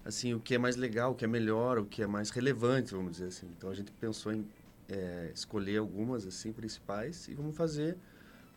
assim 0.05 0.33
o 0.35 0.41
que 0.41 0.55
é 0.55 0.59
mais 0.59 0.77
legal, 0.77 1.13
o 1.13 1.15
que 1.15 1.25
é 1.25 1.29
melhor, 1.29 1.79
o 1.79 1.85
que 1.85 2.03
é 2.03 2.07
mais 2.07 2.31
relevante, 2.31 2.95
vamos 2.95 3.13
dizer 3.13 3.27
assim. 3.27 3.47
Então 3.57 3.71
a 3.71 3.75
gente 3.75 3.91
pensou 3.93 4.33
em 4.33 4.47
é, 4.89 5.31
escolher 5.35 5.79
algumas 5.79 6.27
assim 6.27 6.53
principais 6.53 7.29
e 7.29 7.35
vamos 7.35 7.57
fazer 7.57 7.97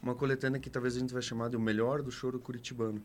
uma 0.01 0.15
coletânea 0.15 0.59
que 0.59 0.69
talvez 0.69 0.95
a 0.95 0.99
gente 0.99 1.13
vai 1.13 1.21
chamar 1.21 1.49
de 1.49 1.55
o 1.55 1.59
melhor 1.59 2.01
do 2.01 2.11
choro 2.11 2.39
curitibano. 2.39 3.01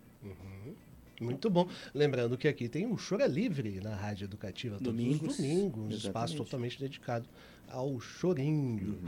Muito 1.20 1.48
bom. 1.50 1.68
Lembrando 1.94 2.36
que 2.36 2.46
aqui 2.48 2.68
tem 2.68 2.86
o 2.86 2.96
Chora 2.96 3.26
Livre 3.26 3.80
na 3.82 3.94
Rádio 3.94 4.24
Educativa 4.24 4.76
todos 4.76 4.86
Domingos. 4.92 5.30
os 5.32 5.36
domingos, 5.36 5.94
um 5.94 5.96
espaço 5.96 6.36
totalmente 6.36 6.78
dedicado 6.78 7.26
ao 7.68 7.98
chorinho. 8.00 8.98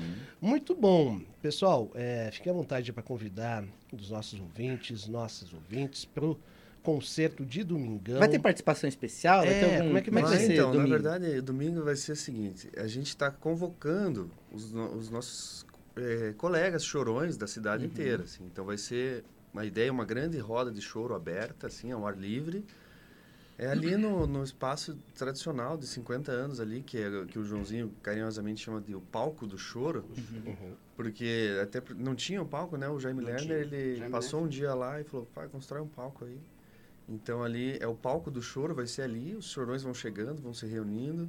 Muito 0.40 0.74
bom. 0.74 1.20
Pessoal, 1.42 1.90
é, 1.94 2.30
fique 2.32 2.48
à 2.48 2.52
vontade 2.52 2.92
para 2.92 3.02
convidar 3.02 3.64
os 3.92 4.10
nossos 4.10 4.40
ouvintes, 4.40 5.06
nossas 5.06 5.52
ouvintes, 5.52 6.04
para 6.04 6.24
o 6.24 6.38
concerto 6.82 7.44
de 7.44 7.62
domingão. 7.62 8.18
Vai 8.18 8.28
ter 8.28 8.38
participação 8.38 8.88
especial? 8.88 9.40
Vai 9.44 9.54
É, 9.54 9.60
ter 9.60 9.66
algum... 9.66 9.86
como 9.88 9.98
é 9.98 10.02
que 10.02 10.10
vai 10.10 10.22
vai 10.22 10.38
ser 10.38 10.52
então, 10.54 10.72
domingo? 10.72 10.88
na 10.88 10.94
verdade, 10.96 11.40
domingo 11.40 11.84
vai 11.84 11.94
ser 11.96 12.12
o 12.12 12.16
seguinte: 12.16 12.68
a 12.76 12.86
gente 12.86 13.08
está 13.08 13.30
convocando 13.30 14.30
os, 14.50 14.72
no- 14.72 14.94
os 14.94 15.10
nossos 15.10 15.66
eh, 15.96 16.32
colegas 16.38 16.82
chorões 16.84 17.36
da 17.36 17.46
cidade 17.46 17.84
Uhum. 17.84 17.90
inteira. 17.90 18.22
Assim. 18.24 18.44
Então, 18.44 18.64
vai 18.64 18.78
ser 18.78 19.24
uma 19.52 19.64
ideia, 19.64 19.90
uma 19.92 20.04
grande 20.04 20.38
roda 20.38 20.70
de 20.70 20.80
choro 20.80 21.14
aberta, 21.14 21.66
assim, 21.66 21.90
ao 21.92 22.06
ar 22.06 22.16
livre. 22.16 22.64
É 23.56 23.66
ali 23.66 23.96
no, 23.96 24.24
no 24.24 24.44
espaço 24.44 24.96
tradicional 25.16 25.76
de 25.76 25.84
50 25.86 26.30
anos 26.30 26.60
ali, 26.60 26.80
que, 26.80 26.96
é, 26.96 27.24
que 27.26 27.38
o 27.40 27.44
Joãozinho 27.44 27.92
carinhosamente 28.02 28.62
chama 28.64 28.80
de 28.80 28.94
o 28.94 29.00
palco 29.00 29.46
do 29.48 29.58
choro, 29.58 30.04
Uhum. 30.46 30.76
porque 30.96 31.58
até 31.60 31.82
não 31.96 32.14
tinha 32.14 32.40
um 32.40 32.46
palco, 32.46 32.76
né? 32.76 32.88
O 32.88 33.00
Jaime 33.00 33.20
Não 33.20 33.26
Lerner, 33.28 33.66
tinha. 33.66 33.78
ele 33.78 33.96
Jaime 33.96 34.12
passou 34.12 34.44
um 34.44 34.48
dia 34.48 34.72
lá 34.74 35.00
e 35.00 35.04
falou, 35.04 35.26
pai, 35.34 35.48
constrói 35.48 35.80
um 35.82 35.88
palco 35.88 36.24
aí. 36.24 36.38
Então 37.08 37.42
ali 37.42 37.76
é 37.80 37.86
o 37.88 37.96
palco 37.96 38.30
do 38.30 38.40
choro, 38.40 38.76
vai 38.76 38.86
ser 38.86 39.02
ali, 39.02 39.34
os 39.34 39.46
chorões 39.50 39.82
vão 39.82 39.92
chegando, 39.94 40.40
vão 40.40 40.54
se 40.54 40.64
reunindo 40.66 41.28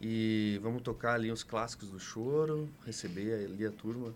e 0.00 0.60
vamos 0.62 0.82
tocar 0.82 1.14
ali 1.14 1.32
os 1.32 1.42
clássicos 1.42 1.90
do 1.90 1.98
choro, 1.98 2.68
receber 2.86 3.44
ali 3.46 3.66
a 3.66 3.72
turma 3.72 4.14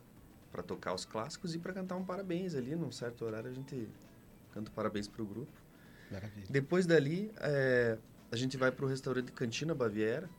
para 0.54 0.62
tocar 0.62 0.94
os 0.94 1.04
clássicos 1.04 1.52
e 1.56 1.58
para 1.58 1.72
cantar 1.72 1.96
um 1.96 2.04
parabéns 2.04 2.54
ali, 2.54 2.76
num 2.76 2.92
certo 2.92 3.24
horário 3.24 3.50
a 3.50 3.52
gente 3.52 3.88
canta 4.52 4.70
parabéns 4.70 5.08
para 5.08 5.20
o 5.20 5.26
grupo. 5.26 5.50
Maravilha. 6.12 6.46
Depois 6.48 6.86
dali, 6.86 7.32
é, 7.40 7.98
a 8.30 8.36
gente 8.36 8.56
vai 8.56 8.70
para 8.70 8.84
o 8.84 8.88
restaurante 8.88 9.32
Cantina 9.32 9.74
Baviera, 9.74 10.30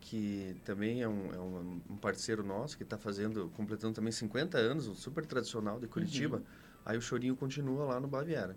que 0.00 0.56
também 0.64 1.02
é 1.02 1.08
um, 1.08 1.34
é 1.34 1.38
um- 1.38 1.80
um 1.90 1.96
parceiro 1.98 2.42
nosso, 2.42 2.78
que 2.78 2.82
está 2.82 2.96
fazendo, 2.96 3.50
completando 3.54 3.92
também 3.92 4.10
50 4.10 4.56
anos, 4.56 4.88
um 4.88 4.94
super 4.94 5.26
tradicional 5.26 5.78
de 5.78 5.86
Curitiba. 5.86 6.42
Aí 6.82 6.96
o 6.96 7.02
chorinho 7.02 7.36
continua 7.36 7.84
lá 7.84 8.00
no 8.00 8.08
Baviera. 8.08 8.56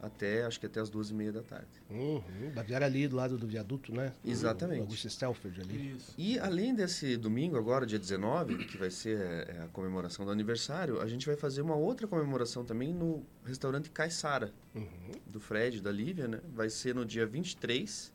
Até, 0.00 0.44
acho 0.44 0.60
que 0.60 0.66
até 0.66 0.78
as 0.78 0.90
duas 0.90 1.10
e 1.10 1.14
meia 1.14 1.32
da 1.32 1.42
tarde. 1.42 1.66
Uhum. 1.90 2.52
Baviera 2.54 2.84
ali 2.84 3.08
do 3.08 3.16
lado 3.16 3.38
do 3.38 3.46
viaduto, 3.46 3.92
né? 3.94 4.12
Exatamente. 4.24 4.80
O 4.80 4.82
Augusto 4.82 5.08
Stelford 5.08 5.60
ali. 5.60 5.96
Isso. 5.96 6.14
E 6.18 6.38
além 6.38 6.74
desse 6.74 7.16
domingo, 7.16 7.56
agora, 7.56 7.86
dia 7.86 7.98
19, 7.98 8.66
que 8.66 8.76
vai 8.76 8.90
ser 8.90 9.18
é, 9.48 9.62
a 9.64 9.68
comemoração 9.68 10.24
do 10.26 10.30
aniversário, 10.30 11.00
a 11.00 11.06
gente 11.08 11.26
vai 11.26 11.34
fazer 11.34 11.62
uma 11.62 11.74
outra 11.74 12.06
comemoração 12.06 12.62
também 12.64 12.92
no 12.92 13.24
restaurante 13.44 13.90
Caissara, 13.90 14.52
Uhum. 14.74 15.12
do 15.26 15.40
Fred, 15.40 15.80
da 15.80 15.90
Lívia, 15.90 16.28
né? 16.28 16.40
Vai 16.54 16.68
ser 16.68 16.94
no 16.94 17.04
dia 17.06 17.24
23, 17.26 18.12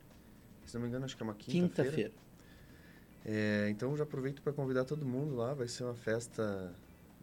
se 0.64 0.74
não 0.74 0.82
me 0.82 0.88
engano, 0.88 1.04
acho 1.04 1.16
que 1.16 1.22
é 1.22 1.24
uma 1.24 1.34
quinta-feira. 1.34 1.90
Quinta-feira. 1.90 2.12
É, 3.24 3.68
então 3.70 3.96
já 3.96 4.04
aproveito 4.04 4.40
para 4.42 4.52
convidar 4.52 4.84
todo 4.84 5.04
mundo 5.06 5.34
lá. 5.34 5.52
Vai 5.54 5.68
ser 5.68 5.84
uma 5.84 5.94
festa 5.94 6.72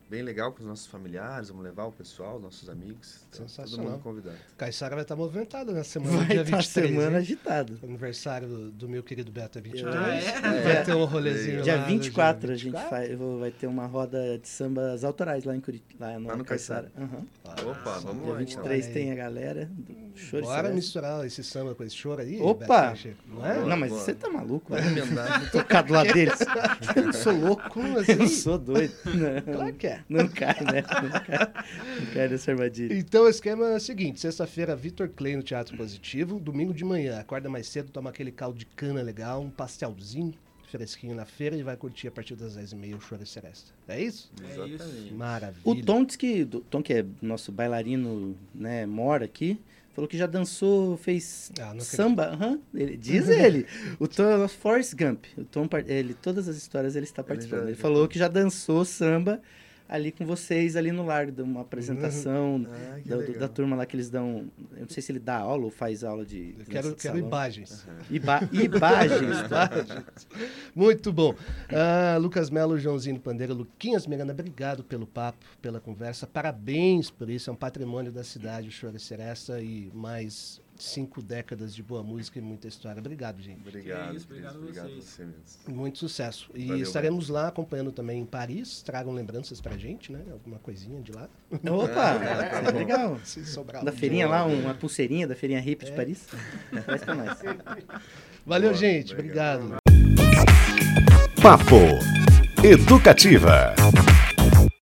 bem 0.09 0.21
legal 0.23 0.51
com 0.51 0.59
os 0.61 0.65
nossos 0.65 0.87
familiares. 0.87 1.49
Vamos 1.49 1.63
levar 1.63 1.85
o 1.85 1.91
pessoal, 1.91 2.39
nossos 2.39 2.67
amigos. 2.69 3.19
Então, 3.29 3.41
todo 3.45 3.49
Sensacional. 3.49 3.91
mundo 3.91 4.01
convidado. 4.01 4.37
Caissara 4.57 4.95
vai 4.95 5.03
estar 5.03 5.15
movimentada 5.15 5.71
na 5.71 5.83
semana 5.83 6.17
Vai 6.17 6.25
dia 6.27 6.41
estar 6.41 6.57
23. 6.57 6.89
semana 6.89 7.11
hein? 7.11 7.17
agitada. 7.17 7.73
Aniversário 7.83 8.47
do, 8.47 8.71
do 8.71 8.89
meu 8.89 9.03
querido 9.03 9.31
Beto 9.31 9.59
é 9.59 9.61
23. 9.61 9.95
Ah, 9.95 10.09
é? 10.55 10.61
Vai 10.73 10.83
ter 10.83 10.95
um 10.95 11.05
rolezinho 11.05 11.61
Dia 11.61 11.75
lá. 11.75 11.81
no 11.81 11.87
24 11.87 12.51
a 12.51 12.55
dia 12.55 12.57
gente 12.57 12.71
24. 12.73 12.89
faz, 12.89 13.17
vou- 13.17 13.39
vai 13.39 13.51
ter 13.51 13.67
uma 13.67 13.85
roda 13.85 14.37
de 14.39 14.47
sambas 14.49 15.03
autorais 15.03 15.43
lá 15.43 15.55
em 15.55 15.61
Curitiba, 15.61 16.07
lá 16.07 16.19
no, 16.19 16.27
Lá 16.27 16.35
no 16.35 16.43
Caixara. 16.45 16.91
Aham. 16.97 17.25
Opa, 17.69 17.99
vamos 17.99 18.23
Dia 18.23 18.31
lá 18.33 18.37
23 18.39 18.85
então. 18.85 18.93
tem 18.93 19.11
a 19.11 19.15
galera 19.15 19.65
do 19.71 20.17
Choro 20.17 20.43
Bora 20.43 20.55
Celeste. 20.57 20.75
misturar 20.75 21.25
esse 21.25 21.43
samba 21.43 21.75
com 21.75 21.83
esse 21.83 21.95
choro 21.95 22.21
aí. 22.21 22.39
Opa! 22.41 22.91
Beto 22.93 23.15
Não 23.27 23.45
é? 23.45 23.59
Não, 23.65 23.77
mas 23.77 23.89
Boa. 23.91 24.01
você 24.01 24.13
tá 24.15 24.29
maluco, 24.29 24.75
emendar. 24.75 25.51
tocar 25.51 25.83
do 25.83 25.93
lado 25.93 26.11
deles. 26.13 26.39
Eu 26.95 27.13
sou 27.13 27.33
louco, 27.33 27.69
como 27.69 27.97
assim? 27.99 28.13
Eu 28.13 28.27
sou 28.27 28.57
doido. 28.57 28.93
Não. 29.05 29.53
Claro 29.53 29.73
que 29.75 29.87
é. 29.87 29.98
Não 30.09 30.27
cai, 30.27 30.55
né? 30.63 30.83
Não 31.01 31.09
cai, 31.11 31.53
não 31.99 32.13
cai 32.13 32.27
nessa 32.29 32.51
armadilha. 32.51 32.93
Então 32.93 33.23
o 33.23 33.29
esquema 33.29 33.65
é 33.69 33.75
o 33.75 33.79
seguinte: 33.79 34.19
sexta-feira, 34.19 34.75
Vitor 34.75 35.09
Clay 35.09 35.35
no 35.35 35.43
Teatro 35.43 35.75
Positivo. 35.75 36.39
Domingo 36.39 36.73
de 36.73 36.83
manhã, 36.85 37.19
acorda 37.19 37.49
mais 37.49 37.67
cedo, 37.67 37.89
toma 37.91 38.09
aquele 38.09 38.31
caldo 38.31 38.57
de 38.57 38.65
cana 38.65 39.01
legal, 39.01 39.41
um 39.41 39.49
pastelzinho 39.49 40.33
fresquinho 40.71 41.15
na 41.15 41.25
feira 41.25 41.55
e 41.55 41.63
vai 41.63 41.75
curtir 41.75 42.07
a 42.07 42.11
partir 42.11 42.35
das 42.35 42.55
10h30 42.55 42.95
o 42.95 43.01
Choro 43.01 43.25
Seresta. 43.25 43.71
É 43.87 43.99
isso? 43.99 44.31
É 44.43 44.67
isso. 44.67 45.13
Maravilha. 45.15 45.61
O 45.63 45.75
Tom 45.83 46.05
disse 46.05 46.15
que, 46.17 46.43
o 46.43 46.59
Tom, 46.61 46.83
que 46.83 46.93
é 46.93 47.05
nosso 47.21 47.51
bailarino, 47.51 48.37
né, 48.53 48.85
mora 48.85 49.25
aqui, 49.25 49.59
falou 49.95 50.07
que 50.07 50.15
já 50.15 50.27
dançou, 50.27 50.95
fez 50.95 51.51
Ah, 51.59 51.73
samba. 51.79 52.25
aham, 52.33 52.59
ele, 52.71 52.95
diz 52.97 53.27
ele. 53.29 53.65
O 53.99 54.07
Tom 54.07 54.21
é 54.29 54.35
o 54.35 54.37
nosso 54.37 54.59
Forrest 54.59 54.93
Gump. 54.93 55.25
O 55.35 55.43
Tom, 55.43 55.67
ele, 55.87 56.13
todas 56.13 56.47
as 56.47 56.55
histórias 56.55 56.95
ele 56.95 57.05
está 57.05 57.23
participando. 57.23 57.61
já- 57.61 57.65
Ele, 57.65 57.73
já 57.75 57.81
falou 57.81 57.97
contou. 58.01 58.07
que 58.09 58.19
já 58.19 58.27
dançou 58.27 58.85
samba 58.85 59.41
ali 59.89 60.11
com 60.11 60.23
vocês, 60.25 60.75
ali 60.75 60.91
no 60.91 61.03
lar, 61.05 61.31
de 61.31 61.41
uma 61.41 61.61
apresentação 61.61 62.63
Ah, 62.69 62.99
que 63.01 63.09
da, 63.09 63.17
do- 63.17 63.39
da 63.39 63.47
turma 63.47 63.75
lá 63.75 63.85
que 63.85 63.95
eles 63.95 64.09
dão. 64.09 64.47
Eu 64.73 64.81
não 64.81 64.89
sei 64.89 65.01
se 65.03 65.11
ele 65.11 65.19
dá 65.19 65.37
aula 65.39 65.65
ou 65.65 65.71
faz 65.71 66.03
aula 66.03 66.23
de. 66.23 66.55
Eu 66.59 66.65
quero, 66.65 66.95
quero 66.95 67.17
imagens. 67.17 67.85
Iba, 68.09 68.39
imagens? 68.53 69.35
Muito 70.75 71.11
bom. 71.11 71.33
Ah, 71.69 72.17
Lucas 72.17 72.49
Melo, 72.49 72.77
Joãozinho 72.77 73.19
Pandeira, 73.19 73.53
Luquinhas 73.53 74.05
Miranda, 74.07 74.31
obrigado 74.33 74.83
pelo 74.83 75.07
papo, 75.07 75.45
pela 75.61 75.79
conversa. 75.79 76.27
Parabéns 76.27 77.09
por 77.09 77.29
isso. 77.29 77.49
É 77.49 77.53
um 77.53 77.55
patrimônio 77.55 78.11
da 78.11 78.23
cidade, 78.23 78.67
o 78.67 78.71
Choro 78.71 78.99
Seresta, 78.99 79.59
e 79.61 79.91
mais 79.93 80.61
cinco 80.83 81.21
décadas 81.21 81.73
de 81.75 81.81
boa 81.83 82.01
música 82.03 82.39
e 82.39 82.41
muita 82.41 82.67
história. 82.67 82.99
Obrigado, 82.99 83.41
gente. 83.41 83.59
Obrigado, 83.67 84.11
Que 84.11 84.17
isso, 84.17 84.27
Cris, 84.27 84.39
obrigado 84.39 84.55
a 84.55 84.59
obrigado 84.59 84.89
vocês. 84.89 85.03
você 85.05 85.25
mesmo. 85.25 85.41
Muito 85.75 85.97
sucesso. 85.99 86.49
E 86.53 86.65
Valeu, 86.67 86.83
estaremos 86.83 87.29
lá 87.29 87.47
acompanhando 87.47 87.91
também 87.91 88.21
em 88.21 88.25
Paris. 88.25 88.81
Tragam 88.81 89.13
lembranças 89.13 89.59
pra 89.61 89.77
gente, 89.77 90.11
né? 90.11 90.21
Alguma 90.31 90.59
coisinha 90.59 91.01
de 91.01 91.11
lá. 91.11 91.27
Opa, 91.51 92.11
é 92.67 92.71
legal. 92.71 93.19
Se 93.23 93.45
sobrar 93.45 93.83
Da 93.83 93.91
feirinha 93.91 94.27
lá, 94.27 94.45
uma 94.45 94.73
pulseirinha 94.73 95.27
da 95.27 95.35
feirinha 95.35 95.59
hippie 95.59 95.85
de 95.85 95.91
Paris. 95.93 96.27
Traz 96.85 97.03
pra 97.03 97.15
nós. 97.15 97.39
Valeu, 98.45 98.69
Boa, 98.71 98.79
gente. 98.79 99.13
obrigado. 99.13 99.63
obrigado. 99.63 99.79
Papo 101.41 101.75
Educativa. 102.63 103.73